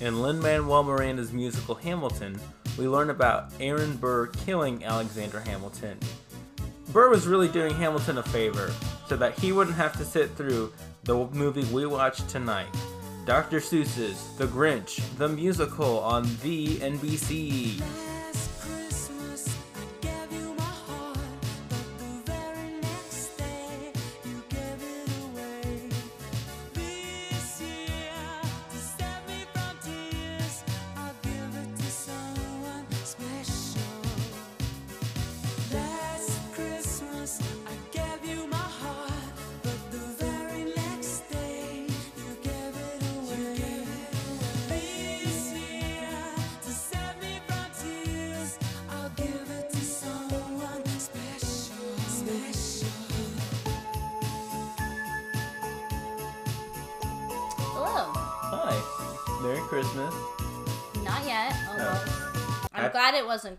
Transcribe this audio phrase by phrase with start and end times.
[0.00, 2.38] In Lin Manuel Miranda's musical Hamilton,
[2.78, 5.98] we learn about Aaron Burr killing Alexander Hamilton.
[6.92, 8.72] Burr was really doing Hamilton a favor
[9.08, 10.72] so that he wouldn't have to sit through
[11.02, 12.68] the movie we watched tonight
[13.26, 13.58] Dr.
[13.58, 17.82] Seuss's The Grinch, the musical on the NBC.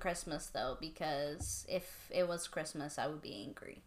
[0.09, 3.83] Christmas though, because if it was Christmas, I would be angry.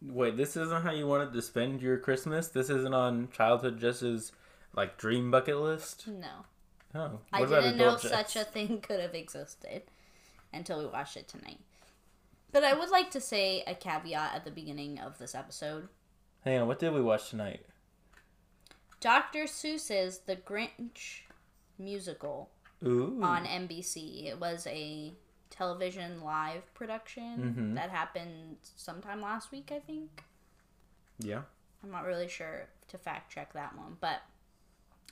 [0.00, 2.48] Wait, this isn't how you wanted to spend your Christmas?
[2.48, 4.32] This isn't on childhood Jess's
[4.74, 6.08] like dream bucket list?
[6.08, 6.46] No,
[6.94, 7.20] Oh.
[7.34, 8.10] I didn't know Jess?
[8.10, 9.82] such a thing could have existed
[10.54, 11.60] until we watched it tonight.
[12.50, 15.88] But I would like to say a caveat at the beginning of this episode.
[16.46, 17.60] Hang on, what did we watch tonight?
[19.00, 19.44] Dr.
[19.44, 21.24] Seuss's The Grinch
[21.78, 22.48] musical
[22.86, 23.20] Ooh.
[23.22, 24.26] on NBC.
[24.28, 25.12] It was a
[25.52, 27.74] television live production Mhm.
[27.76, 30.24] that happened sometime last week, I think.
[31.18, 31.42] Yeah.
[31.84, 34.22] I'm not really sure to fact check that one, but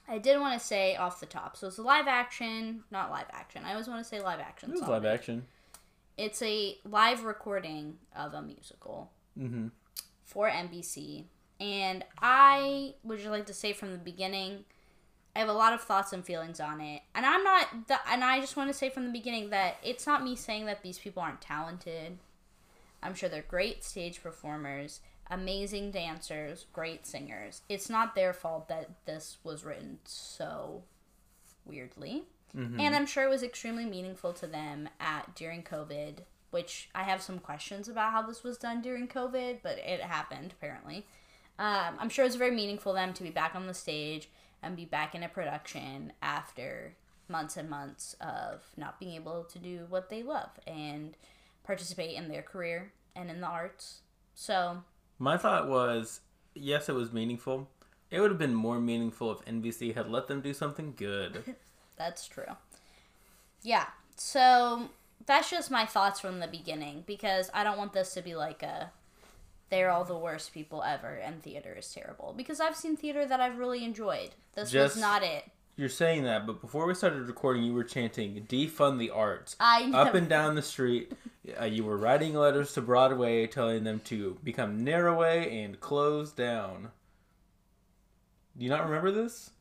[0.09, 1.57] I did want to say off the top.
[1.57, 3.65] So it's a live action, not live action.
[3.65, 4.71] I always want to say live action.
[4.71, 5.47] It was live action.
[6.17, 9.69] It's a live recording of a musical Mm-hmm.
[10.25, 11.27] for NBC,
[11.61, 14.65] and I would just like to say from the beginning,
[15.35, 17.89] I have a lot of thoughts and feelings on it, and I'm not.
[17.89, 20.67] The, and I just want to say from the beginning that it's not me saying
[20.67, 22.19] that these people aren't talented.
[23.03, 27.63] I'm sure they're great stage performers, amazing dancers, great singers.
[27.69, 30.83] It's not their fault that this was written so
[31.65, 32.25] weirdly.
[32.81, 36.17] And I'm sure it was extremely meaningful to them at during COVID,
[36.51, 40.53] which I have some questions about how this was done during COVID, but it happened
[40.59, 41.07] apparently.
[41.61, 44.29] Um, I'm sure it's very meaningful to them to be back on the stage
[44.63, 46.95] and be back in a production after
[47.29, 51.17] months and months of not being able to do what they love and
[51.65, 54.01] participate in their career and in the arts.
[54.35, 54.83] So
[55.19, 56.21] My thought was,
[56.55, 57.69] yes, it was meaningful.
[58.11, 61.55] It would have been more meaningful if NBC had let them do something good.
[61.97, 62.57] That's true.
[63.63, 63.87] Yeah.
[64.17, 64.89] So
[65.27, 68.63] that's just my thoughts from the beginning because I don't want this to be like
[68.63, 68.91] a
[69.71, 73.41] they're all the worst people ever and theater is terrible because I've seen theater that
[73.41, 74.31] I've really enjoyed.
[74.55, 75.45] This Just- was not it.
[75.77, 80.15] You're saying that, but before we started recording, you were chanting "defund the arts" up
[80.15, 81.13] and down the street.
[81.59, 86.91] Uh, you were writing letters to Broadway telling them to become narrowway and close down.
[88.59, 89.53] Do you not remember this?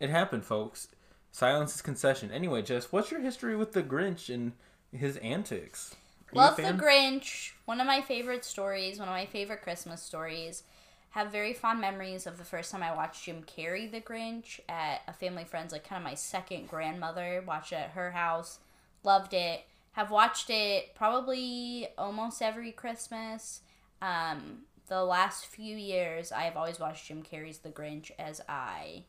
[0.00, 0.88] It happened, folks.
[1.30, 2.30] Silence is concession.
[2.30, 4.52] Anyway, Jess, what's your history with the Grinch and
[4.92, 5.94] his antics?
[6.32, 6.62] Love the?
[6.62, 7.52] Grinch.
[7.66, 10.62] One of my favorite stories, one of my favorite Christmas stories.
[11.10, 15.00] Have very fond memories of the first time I watched Jim Carrey the Grinch at
[15.08, 17.42] a family friend's, like kind of my second grandmother.
[17.46, 18.60] Watched it at her house.
[19.02, 19.64] Loved it.
[19.92, 23.62] Have watched it probably almost every Christmas.
[24.00, 29.04] Um, the last few years, I have always watched Jim Carrey's The Grinch as I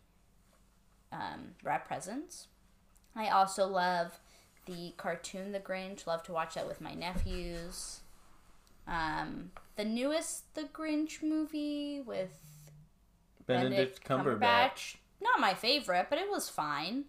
[1.12, 2.48] um, wrap presents.
[3.16, 4.20] I also love
[4.66, 6.08] the cartoon The Grinch.
[6.08, 8.00] Love to watch that with my nephews.
[8.88, 12.32] Um, the newest The Grinch movie with
[13.46, 14.96] Benedict Cumberbatch.
[15.22, 17.06] Not my favorite, but it was fine.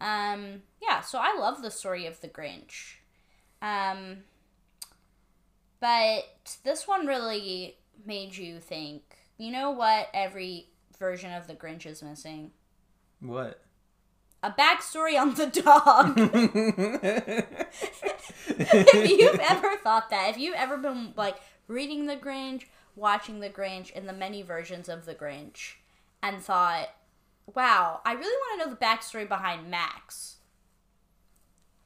[0.00, 2.96] Um, yeah, so I love the story of The Grinch.
[3.60, 4.18] Um,
[5.80, 6.24] but
[6.64, 7.76] this one really
[8.06, 9.02] made you think,
[9.38, 10.68] you know what every
[10.98, 12.52] version of The Grinch is missing?
[13.20, 13.60] What?
[14.42, 16.14] A backstory on the dog.
[18.46, 21.36] if you've ever thought that, if you've ever been like
[21.66, 22.64] reading The Grinch,
[22.94, 25.74] watching The Grinch, and the many versions of The Grinch,
[26.22, 26.90] and thought,
[27.52, 30.36] wow, I really want to know the backstory behind Max,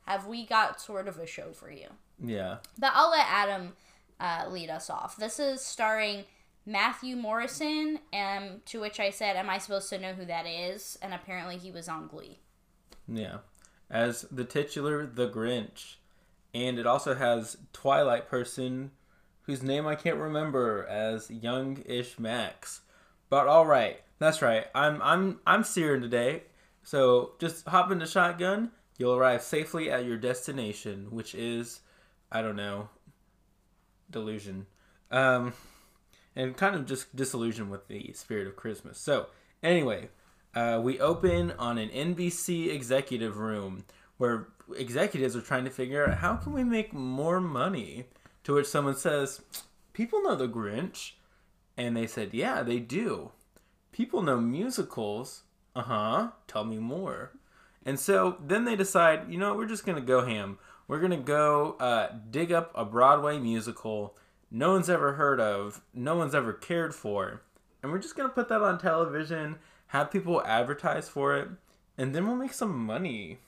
[0.06, 1.88] have we got sort of a show for you?
[2.22, 2.58] yeah.
[2.78, 3.72] But I'll let Adam
[4.20, 5.16] uh, lead us off.
[5.16, 6.24] This is starring
[6.64, 10.98] Matthew Morrison, um, to which I said, Am I supposed to know who that is?
[11.02, 12.38] And apparently he was on Glee.
[13.08, 13.38] Yeah.
[13.90, 15.96] As the titular The Grinch.
[16.54, 18.92] And it also has Twilight person
[19.42, 22.82] whose name I can't remember as young-ish Max.
[23.28, 24.00] But all right.
[24.18, 24.66] That's right.
[24.74, 26.44] I'm I'm I'm searing today.
[26.84, 28.70] So just hop into shotgun.
[28.98, 31.80] You'll arrive safely at your destination, which is,
[32.30, 32.88] I don't know,
[34.10, 34.66] delusion,
[35.10, 35.54] um,
[36.34, 38.98] and kind of just disillusion with the spirit of Christmas.
[38.98, 39.26] So
[39.62, 40.08] anyway,
[40.54, 43.84] uh, we open on an NBC executive room
[44.18, 48.06] where executives are trying to figure out how can we make more money.
[48.44, 49.40] To which someone says,
[49.92, 51.12] "People know the Grinch,"
[51.76, 53.30] and they said, "Yeah, they do."
[53.92, 55.44] People know musicals.
[55.76, 56.30] Uh huh.
[56.48, 57.32] Tell me more.
[57.84, 60.58] And so then they decide, you know, we're just gonna go ham.
[60.88, 64.16] We're gonna go uh, dig up a Broadway musical
[64.52, 67.42] no one's ever heard of, no one's ever cared for,
[67.82, 69.56] and we're just gonna put that on television,
[69.88, 71.48] have people advertise for it,
[71.96, 73.38] and then we'll make some money.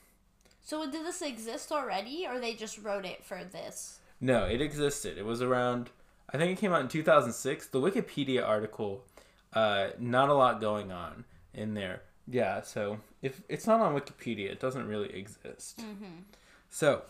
[0.62, 3.98] So did this exist already, or they just wrote it for this?
[4.18, 5.18] No, it existed.
[5.18, 5.90] It was around.
[6.32, 7.66] I think it came out in 2006.
[7.66, 9.04] The Wikipedia article,
[9.52, 12.00] uh, not a lot going on in there.
[12.26, 15.82] Yeah, so if it's not on Wikipedia, it doesn't really exist.
[16.70, 17.02] So,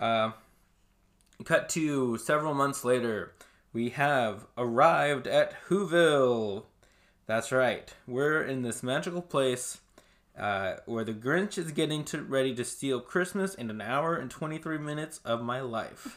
[0.00, 0.32] uh,
[1.44, 3.34] cut to several months later,
[3.72, 6.64] we have arrived at Whoville.
[7.26, 7.92] That's right.
[8.06, 9.78] We're in this magical place
[10.38, 14.30] uh, where the Grinch is getting to, ready to steal Christmas in an hour and
[14.30, 16.16] 23 minutes of my life.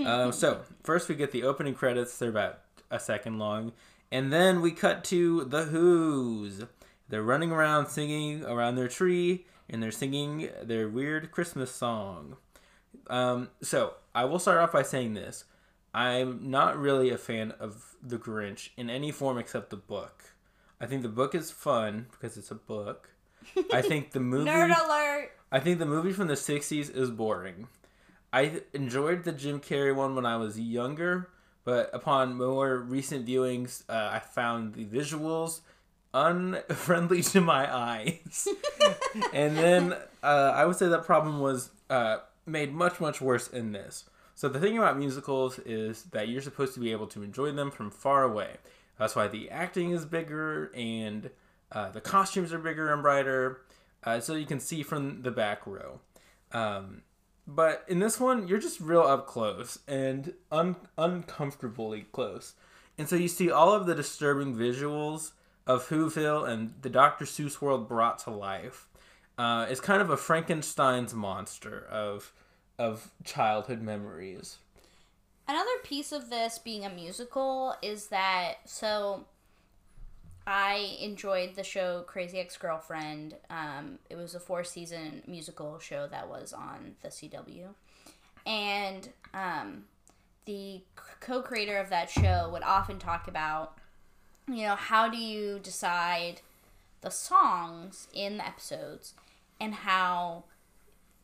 [0.00, 2.18] uh, so, first we get the opening credits.
[2.18, 2.60] They're about
[2.90, 3.72] a second long.
[4.10, 6.64] And then we cut to the Who's.
[7.08, 12.36] They're running around singing around their tree, and they're singing their weird Christmas song.
[13.08, 15.44] Um, so, I will start off by saying this.
[15.94, 20.24] I'm not really a fan of The Grinch in any form except the book.
[20.80, 23.10] I think the book is fun because it's a book.
[23.72, 25.32] I think the movie Nerd alert!
[25.50, 27.68] I think the movie from the 60s is boring.
[28.32, 31.28] I enjoyed the Jim Carrey one when I was younger,
[31.64, 35.60] but upon more recent viewings, uh, I found the visuals
[36.14, 38.48] unfriendly to my eyes.
[39.34, 43.72] and then uh, I would say that problem was uh, made much, much worse in
[43.72, 44.04] this.
[44.34, 47.70] So the thing about musicals is that you're supposed to be able to enjoy them
[47.70, 48.56] from far away.
[48.98, 51.30] That's why the acting is bigger and
[51.70, 53.62] uh, the costumes are bigger and brighter,
[54.04, 56.00] uh, so you can see from the back row.
[56.52, 57.02] Um,
[57.46, 62.54] but in this one, you're just real up close and un- uncomfortably close.
[62.98, 65.32] And so you see all of the disturbing visuals
[65.66, 67.24] of Whoville and the Dr.
[67.24, 68.86] Seuss world brought to life.
[69.38, 72.32] Uh, it's kind of a Frankenstein's monster of
[72.78, 74.58] of childhood memories.
[75.48, 79.26] Another piece of this being a musical is that so
[80.46, 83.36] I enjoyed the show Crazy Ex Girlfriend.
[83.48, 87.68] Um, it was a four season musical show that was on the CW.
[88.44, 89.84] And um,
[90.46, 90.82] the
[91.20, 93.78] co creator of that show would often talk about,
[94.48, 96.40] you know, how do you decide
[97.02, 99.14] the songs in the episodes
[99.60, 100.44] and how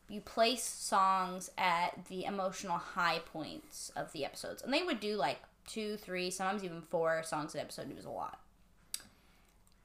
[0.07, 4.61] you place songs at the emotional high points of the episodes.
[4.61, 7.89] And they would do like two, three, sometimes even four songs an episode.
[7.89, 8.39] It was a lot.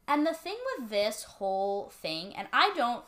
[0.06, 3.04] And the thing with this whole thing, and I don't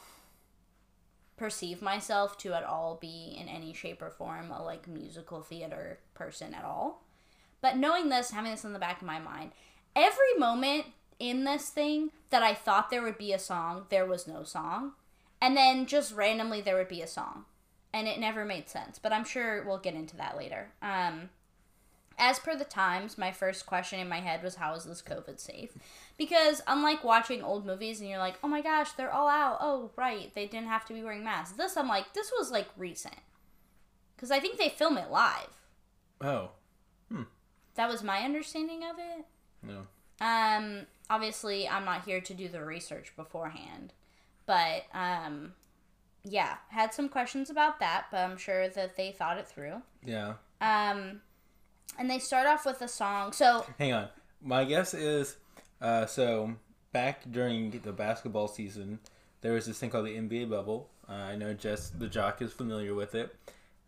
[1.36, 5.98] perceive myself to at all be in any shape or form a like musical theater
[6.14, 7.02] person at all.
[7.60, 9.52] But knowing this, having this in the back of my mind,
[9.94, 10.86] every moment
[11.18, 14.92] in this thing that I thought there would be a song, there was no song.
[15.40, 17.44] And then just randomly there would be a song.
[17.92, 18.98] And it never made sense.
[18.98, 20.68] But I'm sure we'll get into that later.
[20.82, 21.30] Um,
[22.18, 25.38] as per the Times, my first question in my head was, How is this COVID
[25.38, 25.70] safe?
[26.18, 29.58] Because unlike watching old movies and you're like, Oh my gosh, they're all out.
[29.60, 30.34] Oh, right.
[30.34, 31.56] They didn't have to be wearing masks.
[31.56, 33.16] This, I'm like, This was like recent.
[34.16, 35.60] Because I think they film it live.
[36.20, 36.50] Oh,
[37.74, 39.26] That was my understanding of it.
[39.62, 39.86] no.
[40.20, 43.92] Um, obviously, I'm not here to do the research beforehand,
[44.46, 45.52] but um,
[46.24, 49.82] yeah, had some questions about that, but I'm sure that they thought it through.
[50.04, 50.34] Yeah.
[50.60, 51.20] Um,
[51.98, 53.32] and they start off with a song.
[53.32, 54.08] So Hang on.
[54.42, 55.36] My guess is
[55.80, 56.54] uh, so
[56.92, 59.00] back during the basketball season,
[59.40, 60.90] there was this thing called the NBA bubble.
[61.08, 63.34] Uh, I know Jess the jock is familiar with it.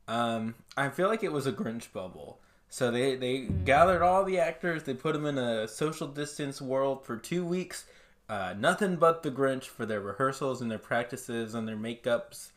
[0.06, 2.40] Um, I feel like it was a Grinch bubble.
[2.70, 7.04] So they they gathered all the actors, they put them in a social distance world
[7.04, 7.86] for two weeks.
[8.28, 12.50] Uh, nothing but the Grinch for their rehearsals and their practices and their makeups.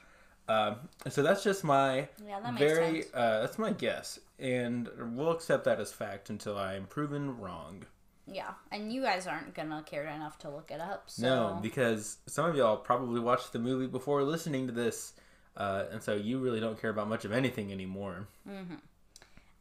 [0.50, 0.76] Um,
[1.08, 5.80] so that's just my Yeah, that very uh, that's my guess, and we'll accept that
[5.80, 7.86] as fact until I am proven wrong.
[8.28, 11.04] yeah, and you guys aren't gonna care enough to look it up.
[11.08, 15.14] So No, because some of y'all probably watched the movie before listening to this,
[15.56, 18.28] uh, and so you really don't care about much of anything anymore.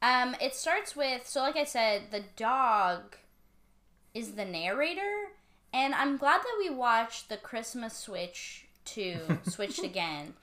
[0.02, 3.16] Um, it starts with so like I said, the dog
[4.14, 5.28] is the narrator,
[5.72, 10.34] And I'm glad that we watched the Christmas Switch to Switched again.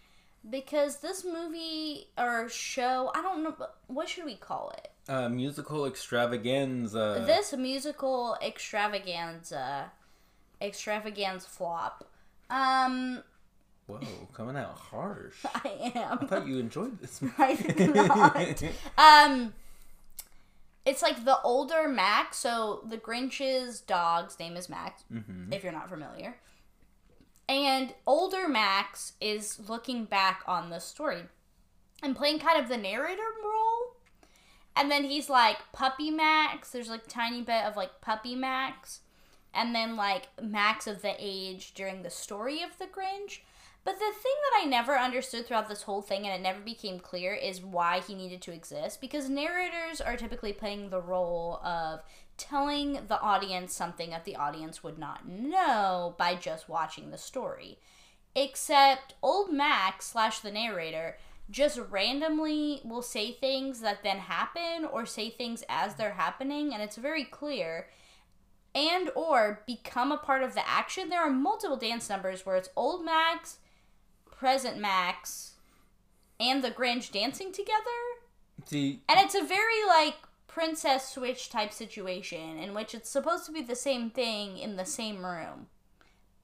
[0.50, 3.56] Because this movie or show, I don't know,
[3.88, 4.92] what should we call it?
[5.10, 7.24] Uh, musical extravaganza.
[7.26, 9.92] this musical extravaganza,
[10.62, 12.10] extravaganza flop.
[12.50, 13.24] Um,
[13.88, 14.00] Whoa,
[14.34, 15.46] coming out harsh.
[15.56, 16.20] I am.
[16.22, 17.22] I thought you enjoyed this.
[17.38, 18.64] I did not.
[18.98, 19.54] Um,
[20.86, 22.38] it's like the older Max.
[22.38, 25.04] So the Grinch's dog's name is Max.
[25.52, 26.36] If you're not familiar,
[27.50, 31.24] and older Max is looking back on the story
[32.04, 33.96] and playing kind of the narrator role.
[34.76, 36.72] And then he's like Puppy Max.
[36.72, 39.00] There's like tiny bit of like Puppy Max,
[39.54, 43.40] and then like Max of the age during the story of the Grinch.
[43.88, 47.00] But the thing that I never understood throughout this whole thing, and it never became
[47.00, 49.00] clear, is why he needed to exist.
[49.00, 52.02] Because narrators are typically playing the role of
[52.36, 57.80] telling the audience something that the audience would not know by just watching the story.
[58.36, 61.18] Except old Max slash the narrator
[61.50, 66.84] just randomly will say things that then happen or say things as they're happening, and
[66.84, 67.88] it's very clear
[68.76, 71.08] and or become a part of the action.
[71.08, 73.60] There are multiple dance numbers where it's old Max,
[74.38, 75.54] present Max,
[76.40, 77.82] and the Grinch dancing together.
[78.66, 80.16] See, And it's a very like
[80.48, 84.86] princess switch type situation in which it's supposed to be the same thing in the
[84.86, 85.68] same room.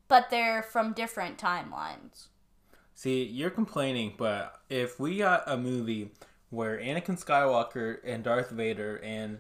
[0.08, 2.28] But they're from different timelines.
[2.94, 6.12] see, you're complaining, but if we got a movie
[6.50, 9.40] where Anakin Skywalker and Darth Vader and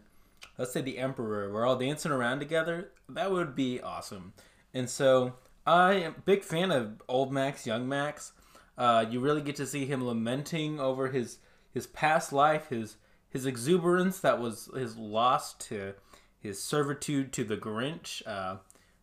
[0.57, 4.33] let's say the Emperor were all dancing around together, that would be awesome.
[4.73, 5.33] And so
[5.65, 8.33] I am a big fan of old Max, young Max.
[8.77, 11.37] Uh, you really get to see him lamenting over his
[11.71, 12.97] his past life, his
[13.29, 15.93] his exuberance that was his loss to
[16.39, 18.25] his servitude to the Grinch.
[18.27, 18.57] Uh,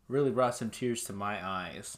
[0.09, 1.97] really brought some tears to my eyes.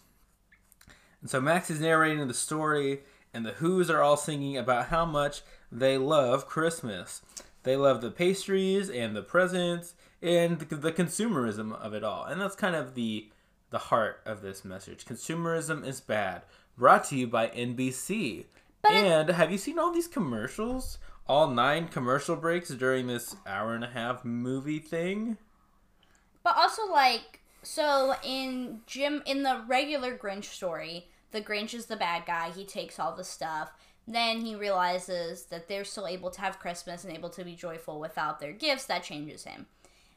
[1.21, 3.01] And so Max is narrating the story,
[3.33, 7.23] and the Who's are all singing about how much they love Christmas.
[7.63, 12.25] They love the pastries and the presents and the, the consumerism of it all.
[12.25, 13.31] And that's kind of the
[13.71, 15.07] the heart of this message.
[15.07, 16.43] Consumerism is bad.
[16.77, 18.47] Brought to you by NBC.
[18.83, 20.99] But and have you seen all these commercials?
[21.29, 25.39] All nine commercial breaks during this hour and a half movie thing?
[26.43, 31.97] But also like so in Jim in the regular Grinch story, the Grinch is the
[31.97, 32.51] bad guy.
[32.51, 33.71] He takes all the stuff.
[34.07, 38.01] Then he realizes that they're still able to have Christmas and able to be joyful
[38.01, 38.87] without their gifts.
[38.87, 39.67] That changes him.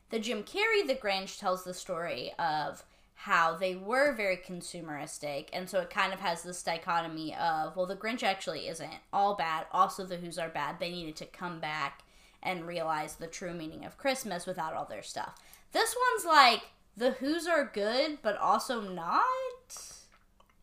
[0.10, 2.84] The Jim Carrey the Grinch tells the story of
[3.16, 7.86] how they were very consumeristic, and so it kind of has this dichotomy of well,
[7.86, 9.66] the Grinch actually isn't all bad.
[9.72, 10.80] Also, the Who's are bad.
[10.80, 12.04] They needed to come back
[12.44, 15.36] and realize the true meaning of Christmas without all their stuff.
[15.72, 16.62] This one's like
[16.96, 19.16] the Who's are good, but also not.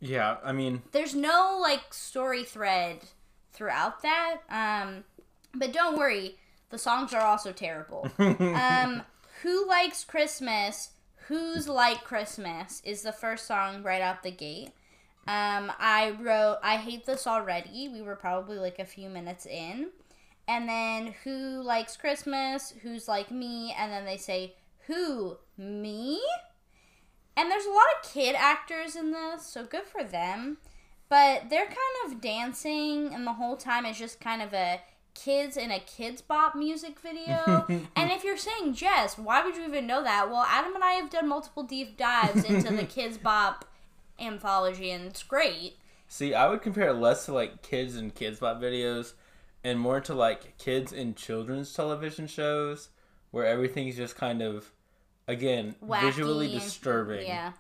[0.00, 2.98] Yeah, I mean, There's no like story thread
[3.52, 4.38] throughout that.
[4.50, 5.04] Um,
[5.54, 6.36] but don't worry,
[6.70, 8.10] the songs are also terrible.
[8.18, 9.02] um,
[9.42, 10.90] Who likes Christmas?
[11.32, 14.68] Who's like Christmas is the first song right out the gate.
[15.26, 17.88] Um, I wrote, I hate this already.
[17.88, 19.92] We were probably like a few minutes in.
[20.46, 22.74] And then who likes Christmas?
[22.82, 23.74] Who's like me?
[23.78, 25.38] And then they say, who?
[25.56, 26.20] Me?
[27.34, 30.58] And there's a lot of kid actors in this, so good for them.
[31.08, 34.82] But they're kind of dancing, and the whole time is just kind of a
[35.14, 37.66] kids in a Kidz Bop music video.
[37.96, 40.30] and if you're saying Jess, why would you even know that?
[40.30, 43.64] Well, Adam and I have done multiple deep dives into the Kidz Bop
[44.18, 45.76] anthology, and it's great.
[46.08, 49.14] See, I would compare it less to like kids and Kidz Bop videos
[49.64, 52.88] and more to like kids in children's television shows
[53.30, 54.72] where everything's just kind of
[55.26, 57.26] again Wacky visually disturbing.
[57.26, 57.52] Yeah.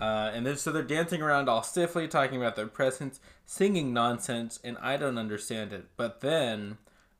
[0.00, 4.58] Uh, and then so they're dancing around all stiffly, talking about their presents, singing nonsense,
[4.62, 5.86] and I don't understand it.
[5.96, 6.78] But then,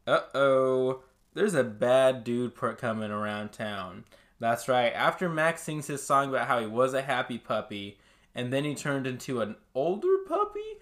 [0.08, 1.02] uh oh,
[1.34, 4.04] there's a bad dude coming around town.
[4.40, 4.92] That's right.
[4.92, 7.98] After Max sings his song about how he was a happy puppy,
[8.34, 10.78] and then he turned into an older puppy,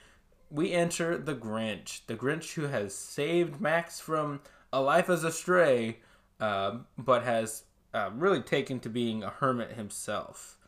[0.51, 2.07] we enter the Grinch.
[2.07, 4.41] The Grinch who has saved Max from
[4.73, 5.99] a life as a stray,
[6.39, 7.65] uh, but has
[7.95, 10.59] uh, really taken to being a hermit himself.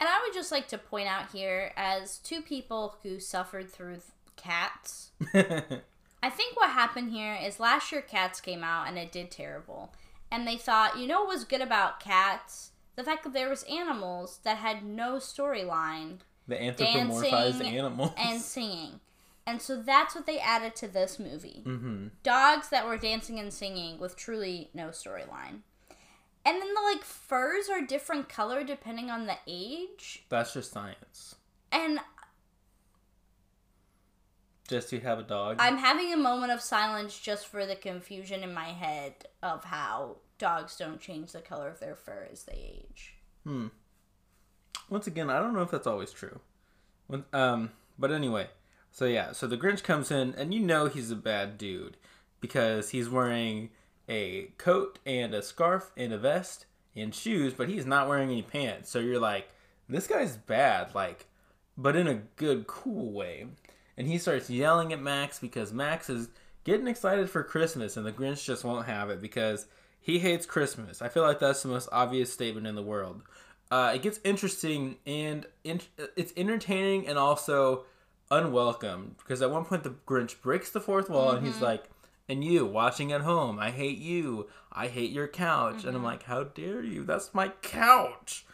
[0.00, 3.96] And I would just like to point out here, as two people who suffered through
[3.96, 4.04] th-
[4.36, 5.10] cats,
[6.22, 9.92] I think what happened here is last year Cats came out and it did terrible.
[10.30, 12.72] And they thought, you know what was good about Cats?
[12.96, 18.10] The fact that there was animals that had no storyline the anthropomorphized animals.
[18.18, 19.00] and singing.
[19.46, 21.62] And so that's what they added to this movie.
[21.64, 25.60] hmm Dogs that were dancing and singing with truly no storyline.
[26.44, 30.24] And then the like furs are different color depending on the age.
[30.28, 31.36] That's just science.
[31.70, 32.00] And
[34.68, 35.56] Just to have a dog.
[35.58, 40.16] I'm having a moment of silence just for the confusion in my head of how
[40.38, 43.14] dogs don't change the color of their fur as they age.
[43.44, 43.68] Hmm.
[44.90, 46.40] Once again, I don't know if that's always true.
[47.06, 48.48] When, um, but anyway,
[48.90, 51.96] so yeah, so the Grinch comes in, and you know he's a bad dude
[52.40, 53.70] because he's wearing
[54.08, 58.42] a coat and a scarf and a vest and shoes, but he's not wearing any
[58.42, 58.90] pants.
[58.90, 59.48] So you're like,
[59.88, 61.26] this guy's bad, like,
[61.76, 63.46] but in a good, cool way.
[63.98, 66.28] And he starts yelling at Max because Max is
[66.64, 69.66] getting excited for Christmas, and the Grinch just won't have it because
[70.00, 71.02] he hates Christmas.
[71.02, 73.22] I feel like that's the most obvious statement in the world.
[73.70, 75.80] Uh, it gets interesting and in-
[76.16, 77.84] it's entertaining and also
[78.30, 81.84] unwelcome because at one point the Grinch breaks the fourth wall and he's like,
[82.28, 84.48] "And you watching at home, I hate you.
[84.72, 87.04] I hate your couch." And I'm like, "How dare you?
[87.04, 88.46] That's my couch."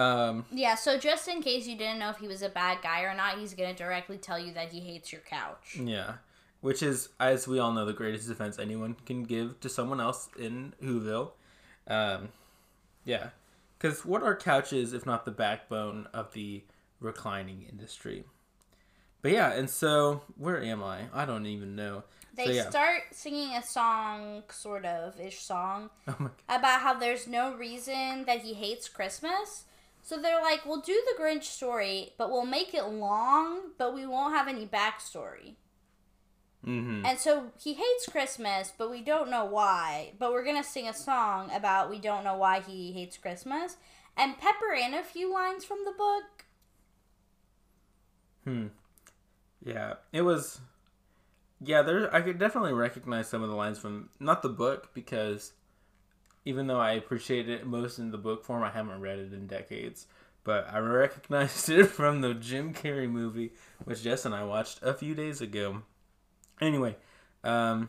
[0.00, 3.02] Um, Yeah, so just in case you didn't know if he was a bad guy
[3.02, 5.76] or not, he's gonna directly tell you that he hates your couch.
[5.78, 6.14] yeah,
[6.60, 10.28] which is, as we all know, the greatest defense anyone can give to someone else
[10.38, 11.32] in Whoville.
[11.86, 12.28] Um,
[13.04, 13.30] yeah,
[13.78, 16.62] because what are couches if not the backbone of the
[17.00, 18.24] reclining industry?
[19.22, 21.02] But yeah, and so where am I?
[21.12, 22.04] I don't even know.
[22.34, 22.70] They so, yeah.
[22.70, 28.40] start singing a song, sort of ish song, Oh about how there's no reason that
[28.40, 29.64] he hates Christmas.
[30.02, 34.06] So they're like, we'll do the Grinch story, but we'll make it long, but we
[34.06, 35.54] won't have any backstory.
[36.66, 37.06] Mm-hmm.
[37.06, 40.12] And so he hates Christmas, but we don't know why.
[40.18, 43.76] But we're gonna sing a song about we don't know why he hates Christmas,
[44.16, 46.44] and pepper in a few lines from the book.
[48.44, 48.66] Hmm.
[49.64, 50.60] Yeah, it was.
[51.62, 52.14] Yeah, there.
[52.14, 55.52] I could definitely recognize some of the lines from not the book because,
[56.44, 59.46] even though I appreciate it most in the book form, I haven't read it in
[59.46, 60.06] decades.
[60.42, 63.52] But I recognized it from the Jim Carrey movie,
[63.84, 65.82] which Jess and I watched a few days ago.
[66.60, 66.96] Anyway,
[67.44, 67.88] um,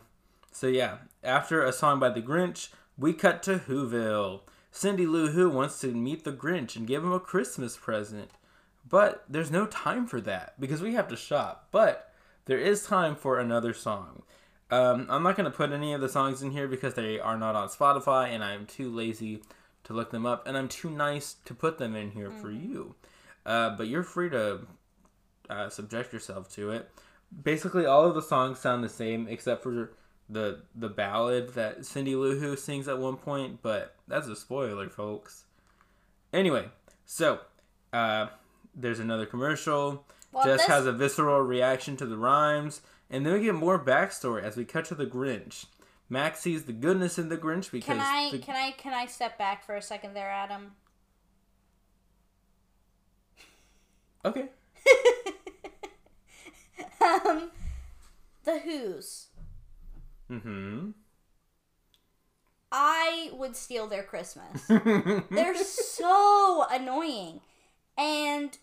[0.52, 4.40] so yeah, after a song by the Grinch, we cut to Whoville.
[4.70, 8.30] Cindy Lou Who wants to meet the Grinch and give him a Christmas present.
[8.88, 11.68] But there's no time for that because we have to shop.
[11.70, 12.12] But
[12.46, 14.22] there is time for another song.
[14.72, 17.36] Um, I'm not going to put any of the songs in here because they are
[17.36, 19.42] not on Spotify and I'm too lazy
[19.84, 22.94] to look them up and I'm too nice to put them in here for you.
[23.44, 24.60] Uh, but you're free to
[25.50, 26.90] uh, subject yourself to it.
[27.44, 29.92] Basically, all of the songs sound the same except for
[30.30, 34.88] the the ballad that Cindy Lou Who sings at one point, but that's a spoiler,
[34.88, 35.44] folks.
[36.32, 36.66] Anyway,
[37.04, 37.40] so
[37.92, 38.28] uh,
[38.74, 40.06] there's another commercial.
[40.32, 42.80] Well, Jess this- has a visceral reaction to the rhymes,
[43.12, 45.66] and then we get more backstory as we cut to the Grinch.
[46.08, 49.06] Max sees the goodness in the Grinch because Can I the, can I can I
[49.06, 50.72] step back for a second there, Adam?
[54.24, 54.48] okay,
[57.00, 57.50] um,
[58.44, 59.26] the Who's.
[60.30, 60.90] mm-hmm.
[62.74, 64.66] I would steal their Christmas.
[65.30, 67.40] They're so annoying,
[67.98, 68.56] and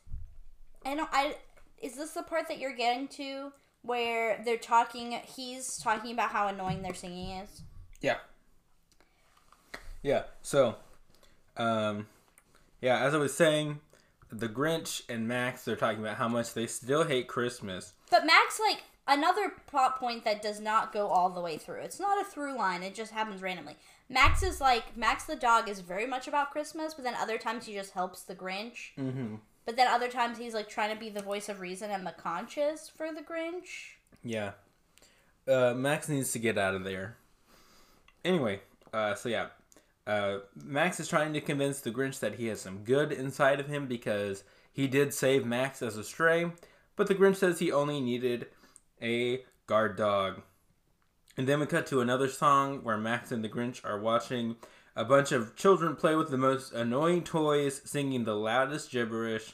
[0.86, 1.10] I don't.
[1.12, 1.36] I
[1.82, 3.52] is this the part that you're getting to
[3.82, 5.20] where they're talking?
[5.36, 7.62] He's talking about how annoying their singing is.
[8.02, 8.18] Yeah.
[10.02, 10.24] Yeah.
[10.42, 10.76] So,
[11.58, 12.08] um,
[12.82, 13.80] yeah, as I was saying,
[14.32, 17.94] the Grinch and Max they're talking about how much they still hate Christmas.
[18.10, 21.82] But Max, like another plot point that does not go all the way through.
[21.82, 22.84] It's not a through line.
[22.84, 23.76] It just happens randomly.
[24.10, 27.66] Max is like Max the dog is very much about Christmas, but then other times
[27.66, 28.92] he just helps the Grinch.
[28.98, 29.36] Mm-hmm.
[29.70, 32.12] But then other times he's like trying to be the voice of reason and the
[32.12, 34.00] conscience for the Grinch.
[34.24, 34.54] Yeah.
[35.48, 37.18] Uh, Max needs to get out of there.
[38.26, 39.50] Anyway, uh, so yeah.
[40.08, 43.68] Uh, Max is trying to convince the Grinch that he has some good inside of
[43.68, 46.52] him because he did save Max as a stray,
[46.96, 48.48] but the Grinch says he only needed
[49.04, 50.42] a guard dog.
[51.38, 54.56] And then we cut to another song where Max and the Grinch are watching
[54.96, 59.54] a bunch of children play with the most annoying toys, singing the loudest gibberish.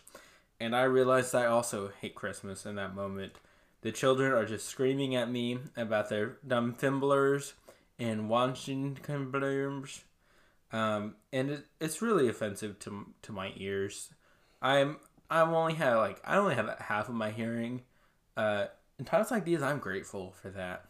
[0.59, 3.33] And I realized I also hate Christmas in that moment.
[3.81, 7.53] The children are just screaming at me about their dumb thimblers
[7.99, 10.01] and watching thimblers.
[10.71, 14.09] Um, and it, it's really offensive to to my ears.
[14.61, 14.97] I'm
[15.29, 17.83] I'm only have like I only have half of my hearing.
[18.35, 18.65] Uh,
[18.97, 20.85] in times like these, I'm grateful for that.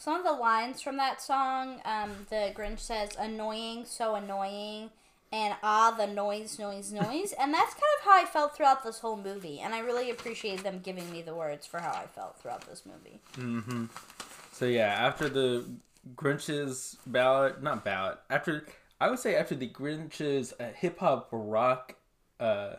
[0.00, 4.88] Some of the lines from that song, um, the Grinch says, annoying, so annoying,
[5.30, 7.34] and ah, the noise, noise, noise.
[7.38, 9.60] and that's kind of how I felt throughout this whole movie.
[9.60, 12.84] And I really appreciate them giving me the words for how I felt throughout this
[12.86, 13.20] movie.
[13.34, 13.90] Mhm.
[14.52, 15.66] So yeah, after the
[16.16, 18.64] Grinch's ballot, not ballot, after
[19.02, 21.96] I would say after the Grinch's uh, hip hop rock
[22.40, 22.76] uh,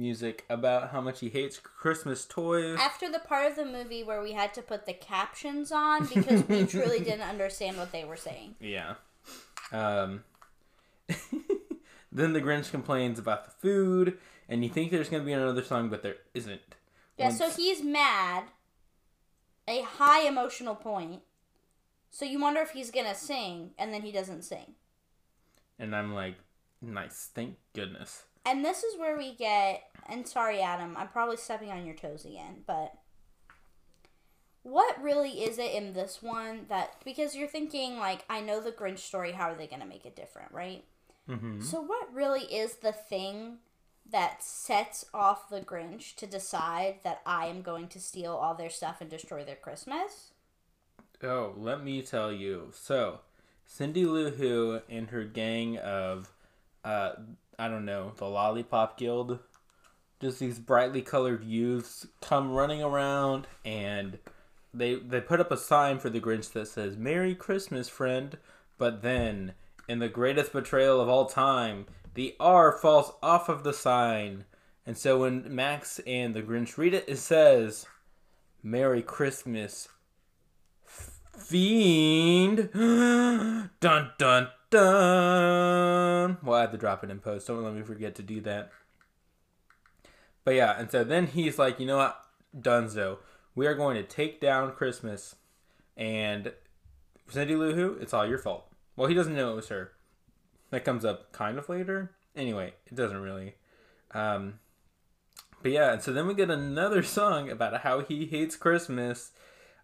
[0.00, 2.78] music about how much he hates Christmas toys.
[2.80, 6.46] After the part of the movie where we had to put the captions on because
[6.48, 8.54] we truly didn't understand what they were saying.
[8.60, 8.94] Yeah.
[9.72, 10.24] Um,
[12.12, 15.62] then the Grinch complains about the food, and you think there's going to be another
[15.62, 16.60] song, but there isn't.
[17.18, 18.44] Yeah, so he's mad,
[19.68, 21.20] a high emotional point.
[22.10, 24.74] So you wonder if he's gonna sing, and then he doesn't sing.
[25.78, 26.36] and I'm like,
[26.82, 28.24] nice, thank goodness.
[28.44, 32.24] And this is where we get, and sorry, Adam, I'm probably stepping on your toes
[32.24, 32.94] again, but
[34.62, 38.72] what really is it in this one that, because you're thinking, like, I know the
[38.72, 40.84] Grinch story, how are they gonna make it different, right?
[41.26, 43.58] hmm So, what really is the thing
[44.10, 48.70] that sets off the Grinch to decide that I am going to steal all their
[48.70, 50.32] stuff and destroy their Christmas?
[51.22, 52.70] Oh, let me tell you.
[52.74, 53.20] So,
[53.66, 56.32] Cindy Lou Who and her gang of,
[56.84, 57.12] uh,
[57.60, 59.38] I don't know, the Lollipop Guild,
[60.18, 64.18] just these brightly colored youths come running around and
[64.72, 68.38] they they put up a sign for the Grinch that says "Merry Christmas, friend,"
[68.78, 69.52] but then,
[69.88, 74.46] in the greatest betrayal of all time, the R falls off of the sign,
[74.86, 77.84] and so when Max and the Grinch read it, it says,
[78.62, 79.88] "Merry Christmas,
[80.86, 82.70] Fiend.
[83.80, 86.38] dun dun dun.
[86.42, 87.46] Well, I have to drop it in post.
[87.46, 88.70] Don't let me forget to do that.
[90.44, 92.20] But yeah, and so then he's like, you know what,
[92.58, 93.18] Dunzo,
[93.54, 95.36] we are going to take down Christmas,
[95.96, 96.52] and
[97.28, 98.66] Cindy Lou Who, it's all your fault.
[98.96, 99.92] Well, he doesn't know it was her.
[100.70, 102.12] That comes up kind of later.
[102.34, 103.54] Anyway, it doesn't really.
[104.12, 104.60] Um,
[105.62, 109.32] but yeah, and so then we get another song about how he hates Christmas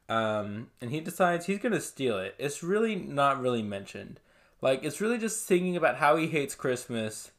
[0.09, 2.35] um, and he decides he's gonna steal it.
[2.39, 4.21] It's really not really mentioned.
[4.61, 7.31] Like it's really just singing about how he hates Christmas,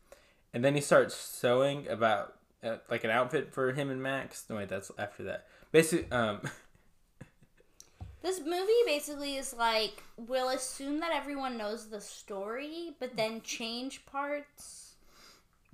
[0.54, 4.46] and then he starts sewing about uh, like an outfit for him and Max.
[4.50, 5.48] No wait, that's after that.
[5.72, 6.42] Basically, um,
[8.22, 14.06] This movie basically is like we'll assume that everyone knows the story, but then change
[14.06, 14.96] parts.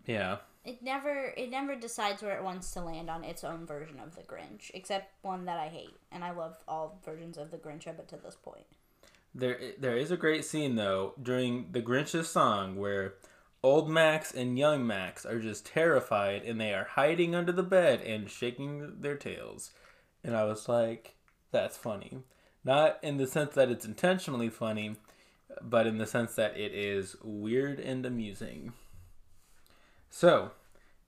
[0.05, 3.99] yeah, It never it never decides where it wants to land on its own version
[3.99, 7.57] of the Grinch, except one that I hate, and I love all versions of the
[7.57, 8.65] Grinch up to this point.
[9.35, 13.15] There there is a great scene though during the Grinch's song where
[13.63, 18.01] old Max and young Max are just terrified and they are hiding under the bed
[18.01, 19.71] and shaking their tails,
[20.23, 21.15] and I was like,
[21.51, 22.19] that's funny.
[22.63, 24.95] Not in the sense that it's intentionally funny,
[25.61, 28.73] but in the sense that it is weird and amusing.
[30.09, 30.51] So,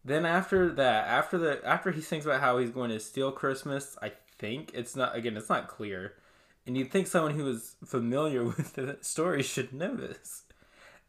[0.04, 3.98] then after that, after the after he thinks about how he's going to steal Christmas,
[4.02, 6.14] I think it's not again, it's not clear.
[6.66, 10.44] And you'd think someone who is familiar with the story should know this.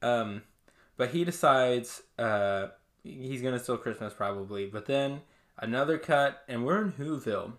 [0.03, 0.42] Um,
[0.97, 2.69] but he decides uh,
[3.03, 4.66] he's going to steal Christmas probably.
[4.66, 5.21] But then
[5.59, 7.53] another cut, and we're in Whoville.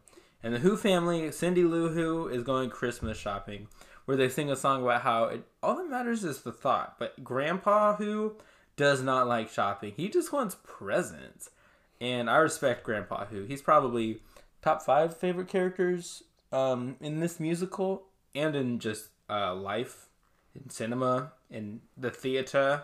[0.44, 3.68] And the Who family, Cindy Lou Who, is going Christmas shopping,
[4.06, 6.98] where they sing a song about how it, all that matters is the thought.
[7.00, 8.36] But Grandpa Who
[8.76, 9.94] does not like shopping.
[9.98, 11.50] He just wants presents.
[12.00, 13.44] And I respect Grandpa Who.
[13.44, 14.22] He's probably
[14.62, 18.04] top five favorite characters um, in this musical
[18.36, 20.08] and in just uh, life,
[20.56, 22.84] in cinema, in the theater.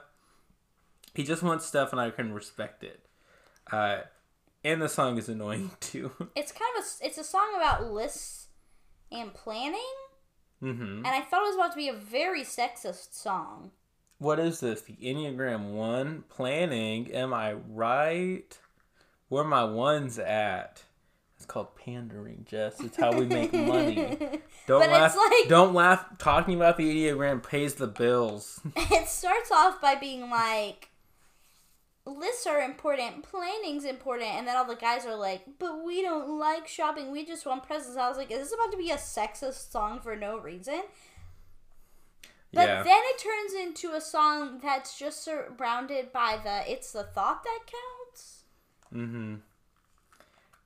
[1.14, 3.06] He just wants stuff, and I can respect it.
[3.72, 4.00] Uh,
[4.64, 6.12] and the song is annoying too.
[6.36, 8.48] It's kind of a it's a song about lists
[9.12, 9.80] and planning,
[10.62, 10.98] Mm-hmm.
[11.06, 13.72] and I thought it was about to be a very sexist song.
[14.20, 14.82] What is this?
[14.82, 17.12] The Enneagram One planning?
[17.12, 18.58] Am I right?
[19.28, 20.84] Where my ones at?
[21.44, 22.80] It's called pandering, Jess.
[22.80, 24.16] It's how we make money.
[24.66, 25.14] Don't But laugh.
[25.18, 26.18] like- Don't laugh.
[26.18, 28.62] Talking about the ideogram pays the bills.
[28.78, 30.88] it starts off by being like
[32.06, 36.38] lists are important planning's important and then all the guys are like but we don't
[36.38, 38.98] like shopping we just want presents i was like is this about to be a
[38.98, 40.82] sexist song for no reason
[42.54, 42.84] but yeah.
[42.84, 47.60] then it turns into a song that's just surrounded by the it's the thought that
[47.68, 48.44] counts
[48.94, 49.36] Mm-hmm.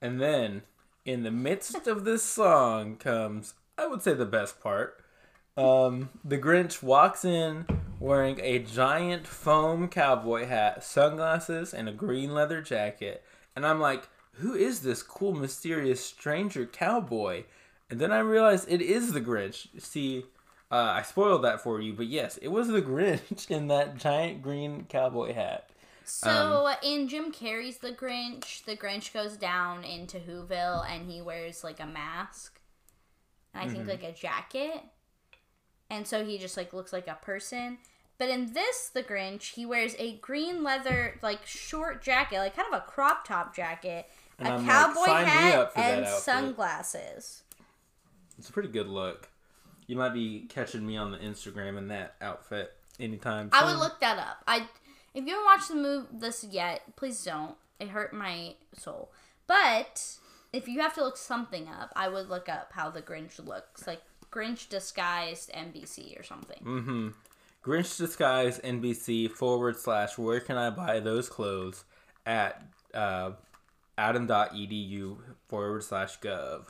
[0.02, 0.64] And then,
[1.06, 5.02] in the midst of this song comes, I would say, the best part.
[5.56, 7.66] Um, the Grinch walks in
[8.00, 13.24] wearing a giant foam cowboy hat, sunglasses, and a green leather jacket.
[13.56, 17.46] And I'm like, who is this cool, mysterious stranger cowboy?
[17.90, 19.68] And then I realized it is the Grinch.
[19.82, 20.26] See,
[20.72, 24.42] uh, I spoiled that for you, but yes, it was the Grinch in that giant
[24.42, 25.70] green cowboy hat.
[26.24, 31.22] Um, so in jim carrey's the grinch the grinch goes down into whoville and he
[31.22, 32.60] wears like a mask
[33.54, 33.90] and i think mm-hmm.
[33.90, 34.82] like a jacket
[35.90, 37.78] and so he just like looks like a person
[38.18, 42.68] But in this, The Grinch, he wears a green leather, like, short jacket, like kind
[42.74, 46.08] of a crop top jacket, And a I'm cowboy me hat, up for that and
[46.08, 47.44] sunglasses.
[48.40, 49.30] It's a pretty good look.
[49.86, 53.50] You might be catching me on the Instagram in that outfit anytime.
[53.54, 54.44] I would look that up.
[54.48, 54.68] I,
[55.18, 57.56] if you haven't watched the movie this yet, please don't.
[57.80, 59.12] It hurt my soul.
[59.48, 60.18] But
[60.54, 63.88] if you have to look something up, I would look up how the Grinch looks,
[63.88, 66.60] like Grinch disguised NBC or something.
[66.64, 67.08] Mm-hmm.
[67.66, 71.84] Grinch disguise NBC forward slash where can I buy those clothes
[72.24, 72.62] at
[72.94, 73.32] uh,
[73.98, 76.66] adam.edu forward slash gov.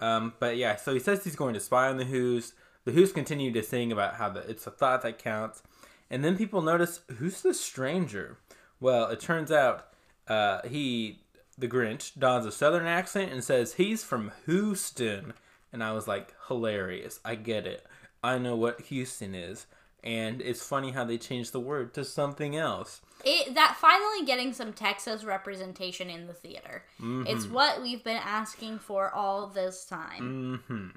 [0.00, 2.52] Um, but yeah, so he says he's going to spy on the Who's.
[2.84, 5.62] The Who's continue to sing about how the, it's a thought that counts.
[6.10, 8.38] And then people notice who's the stranger?
[8.80, 9.88] Well, it turns out
[10.28, 11.20] uh, he,
[11.56, 15.32] the Grinch, dons a southern accent and says he's from Houston.
[15.72, 17.20] And I was like, hilarious.
[17.24, 17.86] I get it.
[18.22, 19.66] I know what Houston is.
[20.02, 23.00] And it's funny how they changed the word to something else.
[23.24, 26.84] It that finally getting some Texas representation in the theater.
[27.00, 27.26] Mm-hmm.
[27.26, 30.60] It's what we've been asking for all this time.
[30.68, 30.88] hmm